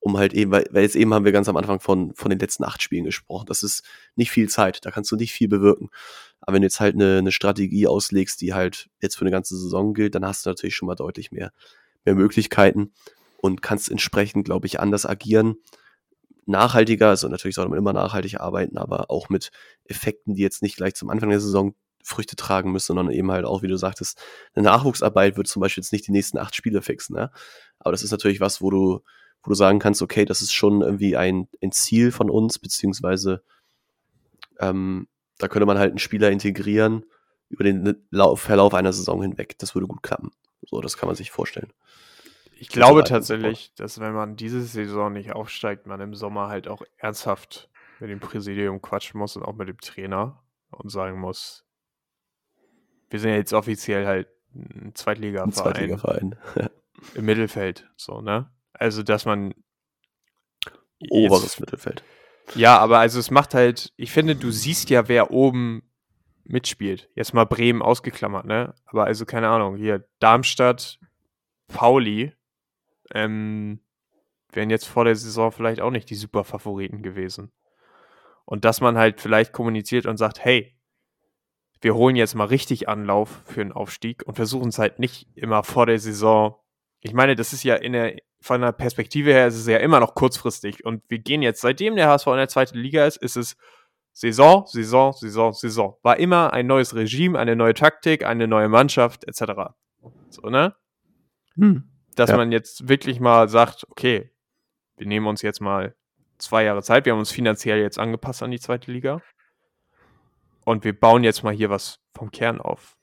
[0.00, 2.40] um halt eben, weil, weil jetzt eben haben wir ganz am Anfang von, von den
[2.40, 3.46] letzten acht Spielen gesprochen.
[3.46, 3.84] Das ist
[4.16, 5.90] nicht viel Zeit, da kannst du nicht viel bewirken.
[6.42, 9.56] Aber wenn du jetzt halt eine, eine Strategie auslegst, die halt jetzt für eine ganze
[9.56, 11.52] Saison gilt, dann hast du natürlich schon mal deutlich mehr,
[12.04, 12.92] mehr Möglichkeiten
[13.38, 15.56] und kannst entsprechend, glaube ich, anders agieren.
[16.44, 19.52] Nachhaltiger, also natürlich sollte man immer nachhaltig arbeiten, aber auch mit
[19.84, 21.74] Effekten, die jetzt nicht gleich zum Anfang der Saison
[22.04, 24.20] Früchte tragen müssen, sondern eben halt auch, wie du sagtest,
[24.54, 27.14] eine Nachwuchsarbeit wird zum Beispiel jetzt nicht die nächsten acht Spiele fixen.
[27.14, 27.30] Ne?
[27.78, 29.00] Aber das ist natürlich was, wo du,
[29.44, 33.44] wo du sagen kannst, okay, das ist schon irgendwie ein, ein Ziel von uns, beziehungsweise
[34.58, 35.06] ähm,
[35.38, 37.04] da könnte man halt einen Spieler integrieren
[37.48, 39.58] über den Lauf, Verlauf einer Saison hinweg.
[39.58, 40.30] Das würde gut klappen.
[40.62, 41.72] So, das kann man sich vorstellen.
[42.58, 46.82] Ich glaube tatsächlich, dass wenn man diese Saison nicht aufsteigt, man im Sommer halt auch
[46.96, 47.68] ernsthaft
[47.98, 51.64] mit dem Präsidium quatschen muss und auch mit dem Trainer und sagen muss,
[53.10, 55.48] wir sind ja jetzt offiziell halt ein Zweitligaverein.
[55.48, 56.36] Ein Zweitligaverein.
[57.14, 58.50] Im Mittelfeld, so, ne?
[58.72, 59.54] Also, dass man.
[61.10, 62.04] Oberes Mittelfeld.
[62.54, 65.82] Ja, aber also es macht halt, ich finde, du siehst ja, wer oben
[66.44, 67.08] mitspielt.
[67.14, 68.74] Jetzt mal Bremen ausgeklammert, ne?
[68.86, 70.98] Aber also keine Ahnung, hier Darmstadt,
[71.68, 72.32] Pauli,
[73.14, 73.80] ähm,
[74.52, 77.52] wären jetzt vor der Saison vielleicht auch nicht die super Favoriten gewesen.
[78.44, 80.76] Und dass man halt vielleicht kommuniziert und sagt, hey,
[81.80, 85.62] wir holen jetzt mal richtig Anlauf für einen Aufstieg und versuchen es halt nicht immer
[85.62, 86.56] vor der Saison.
[87.00, 90.00] Ich meine, das ist ja in der, von der Perspektive her ist es ja immer
[90.00, 90.84] noch kurzfristig.
[90.84, 93.56] Und wir gehen jetzt, seitdem der HSV in der zweiten Liga ist, ist es
[94.12, 95.96] Saison, Saison, Saison, Saison.
[96.02, 99.72] War immer ein neues Regime, eine neue Taktik, eine neue Mannschaft, etc.
[100.28, 100.74] So, ne?
[101.54, 101.88] Hm.
[102.14, 102.36] Dass ja.
[102.36, 104.30] man jetzt wirklich mal sagt, okay,
[104.96, 105.94] wir nehmen uns jetzt mal
[106.38, 109.22] zwei Jahre Zeit, wir haben uns finanziell jetzt angepasst an die zweite Liga.
[110.64, 112.96] Und wir bauen jetzt mal hier was vom Kern auf.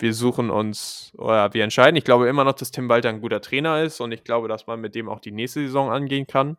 [0.00, 1.94] Wir suchen uns, oder wir entscheiden.
[1.94, 4.66] Ich glaube immer noch, dass Tim Walter ein guter Trainer ist und ich glaube, dass
[4.66, 6.56] man mit dem auch die nächste Saison angehen kann.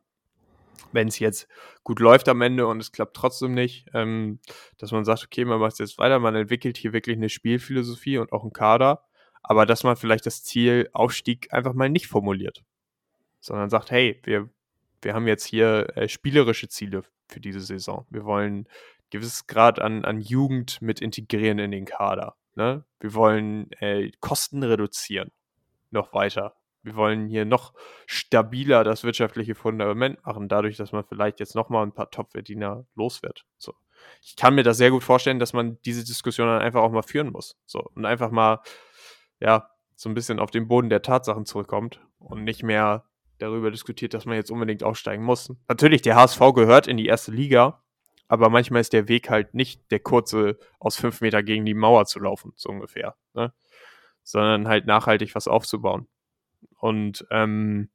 [0.91, 1.47] Wenn es jetzt
[1.83, 4.39] gut läuft am Ende und es klappt trotzdem nicht, ähm,
[4.77, 8.19] dass man sagt, okay, man macht es jetzt weiter, man entwickelt hier wirklich eine Spielphilosophie
[8.19, 9.05] und auch einen Kader,
[9.41, 12.63] aber dass man vielleicht das Ziel Aufstieg einfach mal nicht formuliert,
[13.39, 14.49] sondern sagt, hey, wir,
[15.01, 18.05] wir haben jetzt hier äh, spielerische Ziele für diese Saison.
[18.11, 18.67] Wir wollen
[19.09, 22.35] gewisses Grad an, an Jugend mit integrieren in den Kader.
[22.55, 22.83] Ne?
[22.99, 25.31] Wir wollen äh, Kosten reduzieren.
[25.89, 26.55] Noch weiter.
[26.83, 27.73] Wir wollen hier noch
[28.07, 33.21] stabiler das wirtschaftliche Fundament machen, dadurch, dass man vielleicht jetzt nochmal ein paar Top-Verdiener los
[33.21, 33.45] wird.
[33.57, 33.75] So.
[34.21, 37.03] Ich kann mir das sehr gut vorstellen, dass man diese Diskussion dann einfach auch mal
[37.03, 37.55] führen muss.
[37.65, 37.81] So.
[37.93, 38.61] Und einfach mal,
[39.39, 43.05] ja, so ein bisschen auf den Boden der Tatsachen zurückkommt und nicht mehr
[43.37, 45.53] darüber diskutiert, dass man jetzt unbedingt aufsteigen muss.
[45.67, 47.83] Natürlich, der HSV gehört in die erste Liga,
[48.31, 52.05] aber manchmal ist der Weg halt nicht der kurze aus fünf Meter gegen die Mauer
[52.05, 53.51] zu laufen, so ungefähr, ne?
[54.23, 56.07] sondern halt nachhaltig was aufzubauen.
[56.79, 57.89] Und ähm,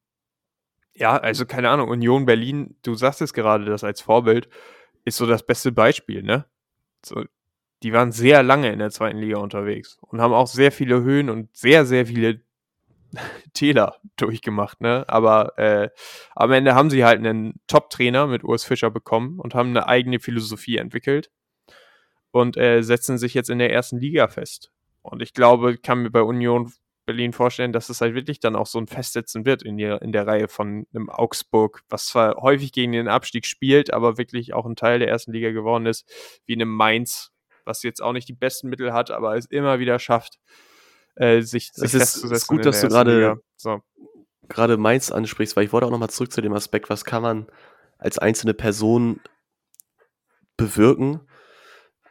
[0.92, 4.50] ja, also keine Ahnung, Union Berlin, du sagst es gerade, das als Vorbild,
[5.06, 6.44] ist so das beste Beispiel, ne?
[7.02, 7.24] So,
[7.82, 11.30] die waren sehr lange in der zweiten Liga unterwegs und haben auch sehr viele Höhen
[11.30, 12.42] und sehr, sehr viele
[13.54, 15.04] Täler durchgemacht, ne?
[15.08, 15.90] Aber äh,
[16.34, 20.20] am Ende haben sie halt einen Top-Trainer mit Urs Fischer bekommen und haben eine eigene
[20.20, 21.30] Philosophie entwickelt
[22.30, 24.72] und äh, setzen sich jetzt in der ersten Liga fest.
[25.02, 26.72] Und ich glaube, kann mir bei Union
[27.06, 30.10] Berlin vorstellen, dass es halt wirklich dann auch so ein Festsetzen wird in der, in
[30.12, 34.66] der Reihe von einem Augsburg, was zwar häufig gegen den Abstieg spielt, aber wirklich auch
[34.66, 36.10] ein Teil der ersten Liga geworden ist,
[36.44, 37.30] wie einem Mainz,
[37.64, 40.40] was jetzt auch nicht die besten Mittel hat, aber es immer wieder schafft,
[41.16, 43.80] äh, sich, sich es ist, gut, dass du gerade so.
[44.48, 47.46] gerade Mainz ansprichst, weil ich wollte auch nochmal zurück zu dem Aspekt, was kann man
[47.98, 49.20] als einzelne Person
[50.56, 51.20] bewirken,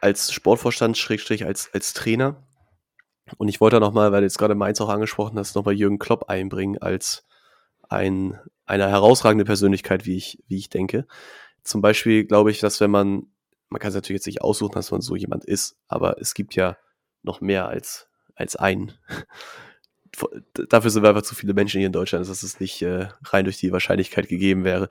[0.00, 2.46] als Sportvorstand, Schrägstrich, als, als Trainer.
[3.38, 6.28] Und ich wollte nochmal, weil du jetzt gerade Mainz auch angesprochen hast, nochmal Jürgen Klopp
[6.28, 7.24] einbringen als
[7.88, 11.06] ein, eine herausragende Persönlichkeit, wie ich, wie ich denke.
[11.62, 13.26] Zum Beispiel glaube ich, dass wenn man,
[13.68, 16.54] man kann es natürlich jetzt nicht aussuchen, dass man so jemand ist, aber es gibt
[16.54, 16.76] ja
[17.22, 18.92] noch mehr als als ein.
[20.68, 23.44] Dafür sind wir einfach zu viele Menschen hier in Deutschland, dass es nicht äh, rein
[23.44, 24.88] durch die Wahrscheinlichkeit gegeben wäre.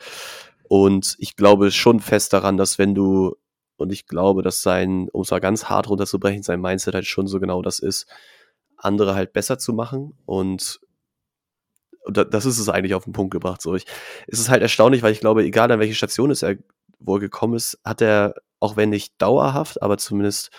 [0.68, 3.36] Und ich glaube schon fest daran, dass wenn du,
[3.78, 7.28] und ich glaube, dass sein, um es mal ganz hart runterzubrechen, sein Mindset halt schon
[7.28, 8.08] so genau das ist,
[8.78, 10.80] andere halt besser zu machen und
[12.08, 13.64] das ist es eigentlich auf den Punkt gebracht.
[13.64, 13.86] So, ich,
[14.28, 16.58] es ist halt erstaunlich, weil ich glaube, egal an welche Station ist er
[17.00, 20.52] wohl gekommen ist, hat er, auch wenn nicht dauerhaft, aber zumindest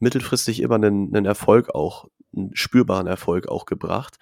[0.00, 4.18] mittelfristig immer einen, einen Erfolg auch einen spürbaren Erfolg auch gebracht.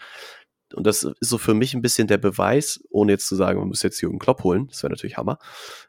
[0.74, 3.68] Und das ist so für mich ein bisschen der Beweis, ohne jetzt zu sagen, man
[3.68, 5.38] muss jetzt Jürgen Klopp holen, das wäre natürlich Hammer,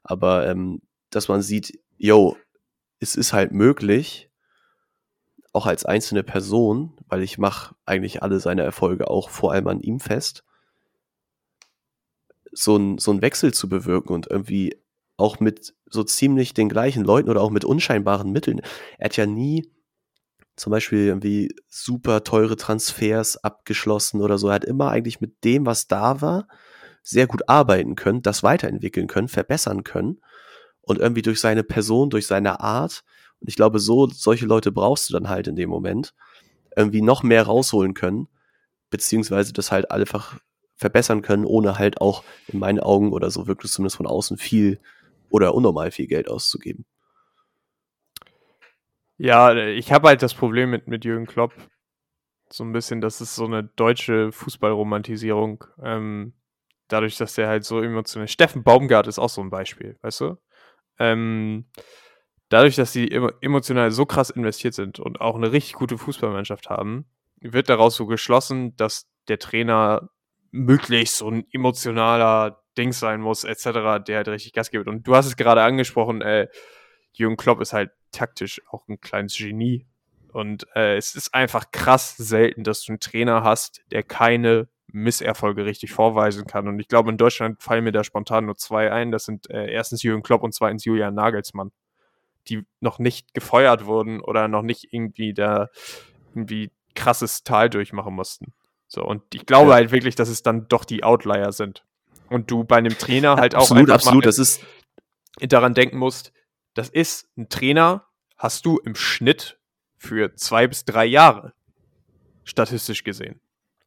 [0.03, 2.37] aber ähm, dass man sieht, yo,
[2.99, 4.29] es ist halt möglich,
[5.51, 9.81] auch als einzelne Person, weil ich mache eigentlich alle seine Erfolge auch vor allem an
[9.81, 10.43] ihm fest,
[12.51, 14.77] so ein, so ein Wechsel zu bewirken und irgendwie
[15.17, 18.61] auch mit so ziemlich den gleichen Leuten oder auch mit unscheinbaren Mitteln.
[18.97, 19.69] Er hat ja nie
[20.60, 24.49] zum Beispiel irgendwie super teure Transfers abgeschlossen oder so.
[24.49, 26.47] Er hat immer eigentlich mit dem, was da war,
[27.01, 30.20] sehr gut arbeiten können, das weiterentwickeln können, verbessern können
[30.82, 33.03] und irgendwie durch seine Person, durch seine Art.
[33.39, 36.14] Und ich glaube, so, solche Leute brauchst du dann halt in dem Moment,
[36.76, 38.28] irgendwie noch mehr rausholen können,
[38.89, 40.39] beziehungsweise das halt einfach
[40.76, 44.80] verbessern können, ohne halt auch in meinen Augen oder so wirklich zumindest von außen viel
[45.30, 46.86] oder unnormal viel Geld auszugeben.
[49.20, 51.53] Ja, ich habe halt das Problem mit, mit Jürgen Klopp
[52.49, 55.65] so ein bisschen, das ist so eine deutsche Fußballromantisierung.
[55.84, 56.34] Ähm,
[56.88, 58.30] dadurch, dass der halt so emotional.
[58.30, 60.38] Steffen Baumgart ist auch so ein Beispiel, weißt du?
[60.99, 61.65] Ähm,
[62.47, 63.11] dadurch, dass sie
[63.41, 67.05] emotional so krass investiert sind und auch eine richtig gute Fußballmannschaft haben,
[67.41, 70.09] wird daraus so geschlossen, dass der Trainer
[70.51, 74.88] möglichst so ein emotionaler Dings sein muss, etc., der halt richtig Gas gibt.
[74.88, 76.47] Und du hast es gerade angesprochen, äh,
[77.14, 79.86] Jürgen Klopp ist halt taktisch auch ein kleines Genie.
[80.32, 85.66] Und äh, es ist einfach krass selten, dass du einen Trainer hast, der keine Misserfolge
[85.66, 86.68] richtig vorweisen kann.
[86.68, 89.12] Und ich glaube, in Deutschland fallen mir da spontan nur zwei ein.
[89.12, 91.72] Das sind äh, erstens Jürgen Klopp und zweitens Julian Nagelsmann,
[92.47, 95.70] die noch nicht gefeuert wurden oder noch nicht irgendwie da
[96.34, 98.53] irgendwie krasses Tal durchmachen mussten.
[98.88, 99.76] So, und ich glaube ja.
[99.76, 101.84] halt wirklich, dass es dann doch die Outlier sind.
[102.30, 104.64] Und du bei einem Trainer halt auch absolut, absolut, das ist
[105.39, 106.32] daran denken musst,
[106.74, 108.05] das ist ein Trainer,
[108.38, 109.59] hast du im Schnitt
[109.97, 111.53] für zwei bis drei Jahre,
[112.43, 113.41] statistisch gesehen.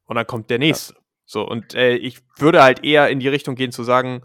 [0.05, 0.95] Und dann kommt der nächste.
[0.95, 1.01] Ja.
[1.25, 4.23] So, und äh, ich würde halt eher in die Richtung gehen zu sagen,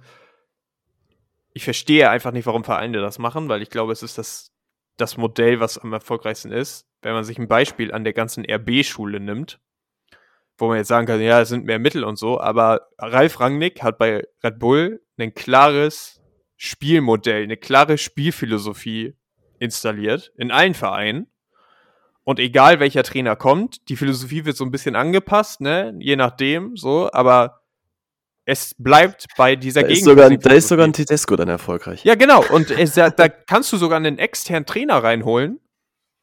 [1.53, 4.51] ich verstehe einfach nicht, warum Vereine das machen, weil ich glaube, es ist das,
[4.97, 6.85] das Modell, was am erfolgreichsten ist.
[7.01, 9.59] Wenn man sich ein Beispiel an der ganzen RB-Schule nimmt,
[10.57, 13.83] wo man jetzt sagen kann, ja, es sind mehr Mittel und so, aber Ralf Rangnick
[13.83, 16.16] hat bei Red Bull ein klares
[16.57, 19.15] Spielmodell, eine klare Spielphilosophie
[19.59, 21.27] installiert in allen Vereinen.
[22.23, 26.75] Und egal welcher Trainer kommt, die Philosophie wird so ein bisschen angepasst, ne, je nachdem,
[26.75, 27.61] so, aber
[28.43, 29.99] es bleibt bei dieser da Gegend.
[29.99, 32.03] Ist sogar, da ist sogar ein Tedesco dann erfolgreich.
[32.03, 32.43] Ja, genau.
[32.49, 35.59] Und es, da, da kannst du sogar einen externen Trainer reinholen,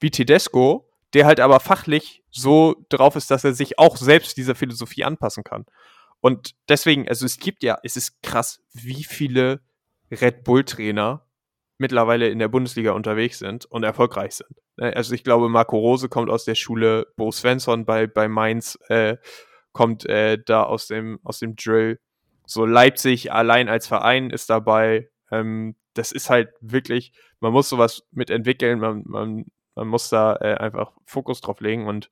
[0.01, 4.55] wie Tedesco, der halt aber fachlich so drauf ist, dass er sich auch selbst dieser
[4.55, 5.65] Philosophie anpassen kann.
[6.21, 9.61] Und deswegen, also es gibt ja, es ist krass, wie viele
[10.11, 11.27] Red Bull-Trainer
[11.79, 14.61] mittlerweile in der Bundesliga unterwegs sind und erfolgreich sind.
[14.77, 18.79] Ne, also ich glaube, Marco Rose kommt aus der Schule, Bo Svensson bei, bei Mainz
[18.89, 19.17] äh,
[19.73, 21.99] kommt äh, da aus dem, aus dem Drill.
[22.47, 25.11] So Leipzig allein als Verein ist dabei.
[25.31, 30.55] Ähm, das ist halt wirklich, man muss sowas mitentwickeln, man, man, man muss da äh,
[30.55, 32.11] einfach Fokus drauf legen und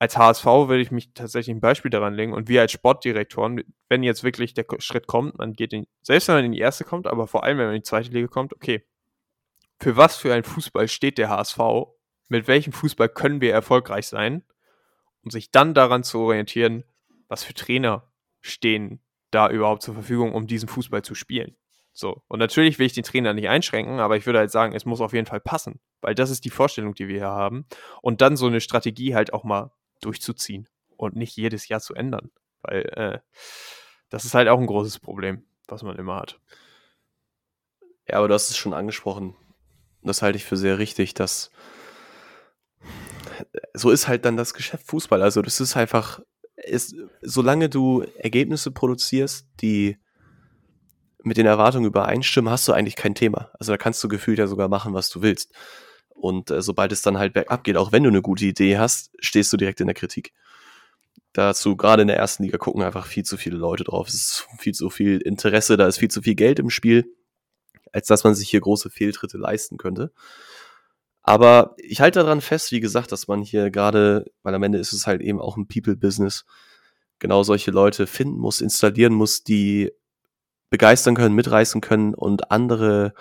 [0.00, 4.02] als HSV würde ich mich tatsächlich ein Beispiel daran legen und wir als Sportdirektoren, wenn
[4.02, 7.06] jetzt wirklich der Schritt kommt, man geht in, selbst wenn man in die erste kommt,
[7.06, 8.82] aber vor allem, wenn man in die zweite Liga kommt, okay,
[9.78, 11.58] für was für ein Fußball steht der HSV?
[12.28, 14.42] Mit welchem Fußball können wir erfolgreich sein?
[15.22, 16.84] Um sich dann daran zu orientieren,
[17.28, 21.56] was für Trainer stehen da überhaupt zur Verfügung, um diesen Fußball zu spielen.
[21.92, 22.22] So.
[22.26, 25.02] Und natürlich will ich den Trainer nicht einschränken, aber ich würde halt sagen, es muss
[25.02, 27.66] auf jeden Fall passen, weil das ist die Vorstellung, die wir hier haben.
[28.00, 32.30] Und dann so eine Strategie halt auch mal durchzuziehen und nicht jedes Jahr zu ändern.
[32.62, 33.18] Weil äh,
[34.08, 36.40] das ist halt auch ein großes Problem, was man immer hat.
[38.08, 39.36] Ja, aber du hast es schon angesprochen.
[40.02, 41.50] Das halte ich für sehr richtig, dass
[43.74, 45.22] so ist halt dann das Geschäft Fußball.
[45.22, 46.20] Also das ist einfach,
[46.56, 49.98] ist, solange du Ergebnisse produzierst, die
[51.22, 53.50] mit den Erwartungen übereinstimmen, hast du eigentlich kein Thema.
[53.58, 55.54] Also da kannst du gefühlt ja sogar machen, was du willst.
[56.20, 59.10] Und äh, sobald es dann halt bergab geht, auch wenn du eine gute Idee hast,
[59.20, 60.32] stehst du direkt in der Kritik.
[61.32, 64.08] Dazu, gerade in der ersten Liga, gucken einfach viel zu viele Leute drauf.
[64.08, 67.14] Es ist viel zu viel Interesse, da ist viel zu viel Geld im Spiel,
[67.92, 70.12] als dass man sich hier große Fehltritte leisten könnte.
[71.22, 74.92] Aber ich halte daran fest, wie gesagt, dass man hier gerade, weil am Ende ist
[74.92, 76.44] es halt eben auch ein People-Business,
[77.18, 79.92] genau solche Leute finden muss, installieren muss, die
[80.70, 83.12] begeistern können, mitreißen können und andere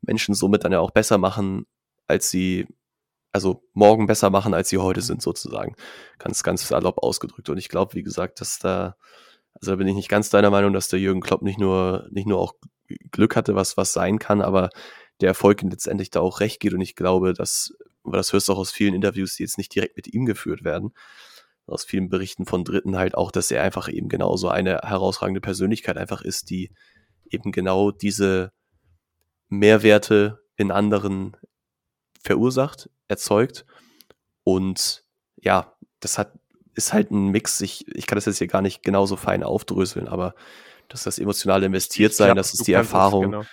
[0.00, 1.66] Menschen somit dann ja auch besser machen,
[2.06, 2.66] als sie,
[3.32, 5.74] also morgen besser machen, als sie heute sind, sozusagen.
[6.18, 7.48] Ganz, ganz salopp ausgedrückt.
[7.48, 8.96] Und ich glaube, wie gesagt, dass da,
[9.54, 12.26] also da bin ich nicht ganz deiner Meinung, dass der Jürgen Klopp nicht nur, nicht
[12.26, 12.54] nur auch
[13.10, 14.70] Glück hatte, was, was sein kann, aber
[15.20, 16.74] der Erfolg letztendlich da auch recht geht.
[16.74, 17.72] Und ich glaube, dass,
[18.04, 20.64] aber das hörst du auch aus vielen Interviews, die jetzt nicht direkt mit ihm geführt
[20.64, 20.92] werden,
[21.66, 25.96] aus vielen Berichten von Dritten halt auch, dass er einfach eben genauso eine herausragende Persönlichkeit
[25.96, 26.72] einfach ist, die
[27.30, 28.52] eben genau diese
[29.48, 31.36] Mehrwerte in anderen
[32.22, 33.64] verursacht, erzeugt.
[34.44, 35.04] Und
[35.36, 36.32] ja, das hat,
[36.74, 37.60] ist halt ein Mix.
[37.60, 40.34] Ich, ich kann das jetzt hier gar nicht genauso fein aufdröseln, aber
[40.88, 43.44] dass das emotionale investiert sein, das ist die Erfahrung, genau.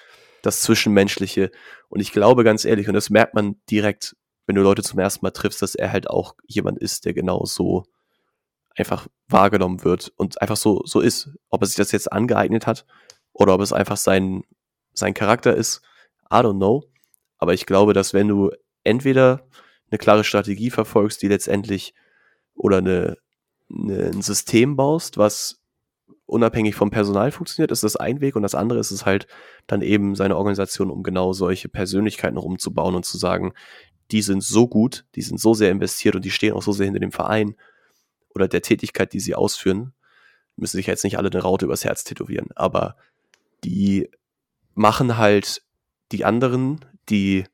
[0.42, 1.52] das Zwischenmenschliche.
[1.88, 4.16] Und ich glaube ganz ehrlich, und das merkt man direkt,
[4.46, 7.46] wenn du Leute zum ersten Mal triffst, dass er halt auch jemand ist, der genau
[7.46, 7.86] so
[8.76, 11.30] einfach wahrgenommen wird und einfach so, so ist.
[11.50, 12.86] Ob er sich das jetzt angeeignet hat
[13.34, 14.44] oder ob es einfach sein,
[14.94, 15.82] sein Charakter ist,
[16.32, 16.89] I don't know.
[17.40, 18.52] Aber ich glaube, dass wenn du
[18.84, 19.48] entweder
[19.90, 21.94] eine klare Strategie verfolgst, die letztendlich
[22.54, 23.18] oder eine,
[23.74, 25.60] eine, ein System baust, was
[26.26, 28.36] unabhängig vom Personal funktioniert, ist das ein Weg.
[28.36, 29.28] Und das andere ist es halt
[29.66, 33.54] dann eben seine Organisation, um genau solche Persönlichkeiten rumzubauen und zu sagen,
[34.12, 36.86] die sind so gut, die sind so sehr investiert und die stehen auch so sehr
[36.86, 37.56] hinter dem Verein
[38.34, 39.94] oder der Tätigkeit, die sie ausführen,
[40.56, 42.96] müssen sich jetzt nicht alle eine Raute übers Herz tätowieren, aber
[43.64, 44.10] die
[44.74, 45.62] machen halt
[46.12, 47.46] die anderen, die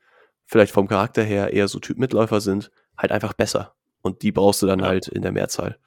[0.45, 3.75] vielleicht vom Charakter her eher so Typ Mitläufer sind, halt einfach besser.
[4.01, 4.85] Und die brauchst du dann ja.
[4.85, 5.77] halt in der Mehrzahl.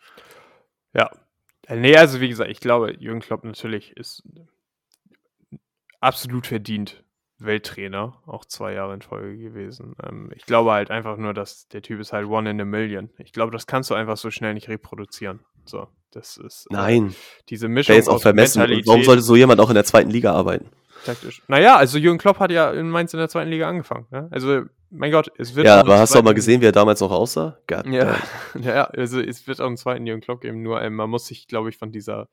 [0.94, 1.10] Ja.
[1.68, 4.22] Nee, also wie gesagt, ich glaube, Jürgen Klopp natürlich ist
[6.00, 7.04] absolut verdient
[7.38, 9.94] Welttrainer, auch zwei Jahre in Folge gewesen.
[10.02, 13.10] Ähm, ich glaube halt einfach nur, dass der Typ ist halt one in a million.
[13.18, 15.40] Ich glaube, das kannst du einfach so schnell nicht reproduzieren.
[15.64, 17.14] So, das ist äh, Nein.
[17.48, 17.92] diese Mischung.
[17.92, 18.62] Der jetzt auch vermessen.
[18.86, 20.70] Warum sollte so jemand auch in der zweiten Liga arbeiten?
[21.04, 21.42] Taktisch.
[21.48, 24.06] Naja, also Jürgen Klopp hat ja in Mainz in der zweiten Liga angefangen.
[24.10, 24.28] Ne?
[24.30, 25.66] Also, mein Gott, es wird.
[25.66, 27.58] Ja, aber hast du auch mal gesehen, wie er damals noch aussah?
[27.66, 28.16] God ja,
[28.54, 31.46] ja, also es wird auch einen zweiten Jürgen Klopp geben, nur ähm, man muss sich,
[31.46, 32.28] glaube ich, von dieser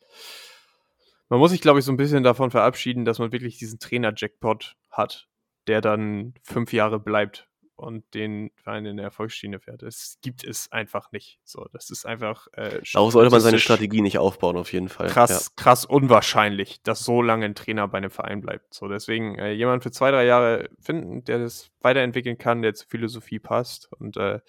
[1.30, 4.76] man muss sich, glaube ich, so ein bisschen davon verabschieden, dass man wirklich diesen Trainer-Jackpot
[4.92, 5.28] hat,
[5.68, 9.84] der dann fünf Jahre bleibt und den Verein in der Erfolgsschiene fährt.
[9.84, 11.40] Es gibt es einfach nicht.
[11.44, 12.48] So, das ist einfach.
[12.54, 15.08] Äh, Darauf sollte man seine Strategie nicht aufbauen, auf jeden Fall.
[15.08, 15.64] Krass, ja.
[15.64, 18.74] krass unwahrscheinlich, dass so lange ein Trainer bei einem Verein bleibt.
[18.74, 22.88] So, deswegen äh, jemand für zwei, drei Jahre finden, der das weiterentwickeln kann, der zur
[22.88, 24.40] Philosophie passt und äh,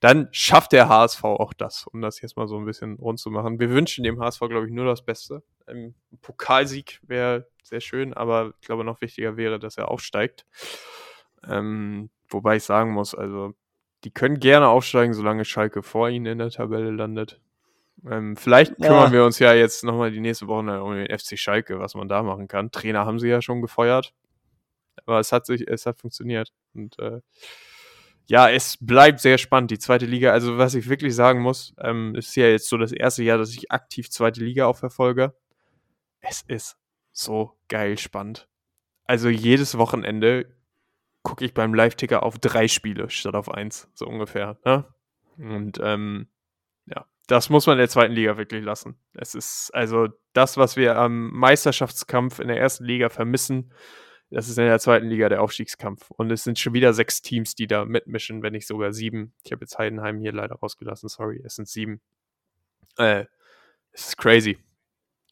[0.00, 3.30] dann schafft der HSV auch das, um das jetzt mal so ein bisschen rund zu
[3.30, 3.60] machen.
[3.60, 5.42] Wir wünschen dem HSV, glaube ich, nur das Beste.
[5.66, 10.46] Ein Pokalsieg wäre sehr schön, aber ich glaube, noch wichtiger wäre, dass er aufsteigt.
[11.46, 13.54] Ähm, wobei ich sagen muss, also
[14.04, 17.40] die können gerne aufsteigen, solange Schalke vor ihnen in der Tabelle landet.
[18.08, 19.12] Ähm, vielleicht kümmern ja.
[19.12, 22.22] wir uns ja jetzt nochmal die nächste Woche um den FC Schalke, was man da
[22.22, 22.70] machen kann.
[22.70, 24.14] Trainer haben sie ja schon gefeuert.
[25.06, 26.52] Aber es hat sich, es hat funktioniert.
[26.74, 27.20] Und äh,
[28.26, 30.32] ja, es bleibt sehr spannend, die zweite Liga.
[30.32, 33.50] Also, was ich wirklich sagen muss, ähm, ist ja jetzt so das erste Jahr, dass
[33.50, 35.34] ich aktiv zweite Liga auch verfolge.
[36.20, 36.76] Es ist
[37.12, 38.48] so geil spannend.
[39.04, 40.54] Also, jedes Wochenende
[41.22, 44.58] gucke ich beim Live-Ticker auf drei Spiele statt auf eins, so ungefähr.
[44.64, 44.84] Ne?
[45.36, 46.28] Und ähm,
[46.86, 48.98] ja, das muss man in der zweiten Liga wirklich lassen.
[49.14, 53.72] Es ist also das, was wir am Meisterschaftskampf in der ersten Liga vermissen,
[54.30, 56.10] das ist in der zweiten Liga der Aufstiegskampf.
[56.12, 59.34] Und es sind schon wieder sechs Teams, die da mitmischen, wenn nicht sogar sieben.
[59.44, 62.00] Ich habe jetzt Heidenheim hier leider rausgelassen, sorry, es sind sieben.
[62.96, 63.24] Äh,
[63.92, 64.58] es ist crazy.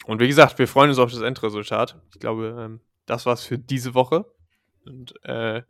[0.05, 2.01] Und wie gesagt, wir freuen uns auf das Endresultat.
[2.13, 4.27] Ich glaube, ähm, das war's für diese Woche.
[4.87, 5.63] Und äh,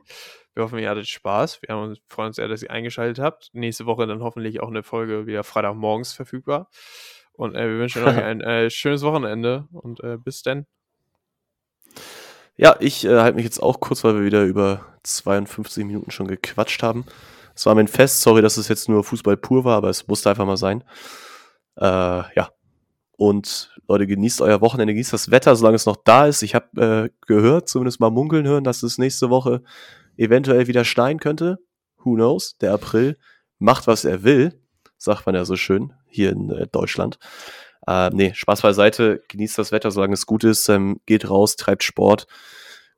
[0.54, 1.62] wir hoffen, ihr hattet Spaß.
[1.62, 3.50] Wir uns, freuen uns sehr, dass ihr eingeschaltet habt.
[3.52, 6.68] Nächste Woche dann hoffentlich auch eine Folge wieder Freitagmorgens verfügbar.
[7.32, 10.66] Und äh, wir wünschen euch ein äh, schönes Wochenende und äh, bis dann.
[12.56, 16.26] Ja, ich äh, halte mich jetzt auch kurz, weil wir wieder über 52 Minuten schon
[16.26, 17.04] gequatscht haben.
[17.54, 20.30] Es war mein Fest, sorry, dass es jetzt nur Fußball pur war, aber es musste
[20.30, 20.82] einfach mal sein.
[21.76, 22.50] Äh, ja.
[23.16, 26.42] Und Leute, genießt euer Wochenende, genießt das Wetter, solange es noch da ist.
[26.42, 29.62] Ich habe äh, gehört, zumindest mal munkeln hören, dass es nächste Woche
[30.18, 31.58] eventuell wieder schneien könnte.
[32.04, 32.58] Who knows?
[32.58, 33.16] Der April
[33.58, 34.60] macht, was er will,
[34.98, 37.18] sagt man ja so schön hier in äh, Deutschland.
[37.86, 41.82] Äh, nee, Spaß beiseite, genießt das Wetter, solange es gut ist, ähm, geht raus, treibt
[41.82, 42.26] Sport.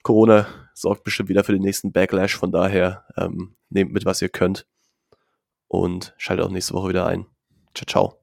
[0.02, 4.28] Corona sorgt bestimmt wieder für den nächsten Backlash, von daher ähm, nehmt mit, was ihr
[4.28, 4.66] könnt
[5.68, 7.26] und schaltet auch nächste Woche wieder ein.
[7.74, 8.19] Ciao, ciao.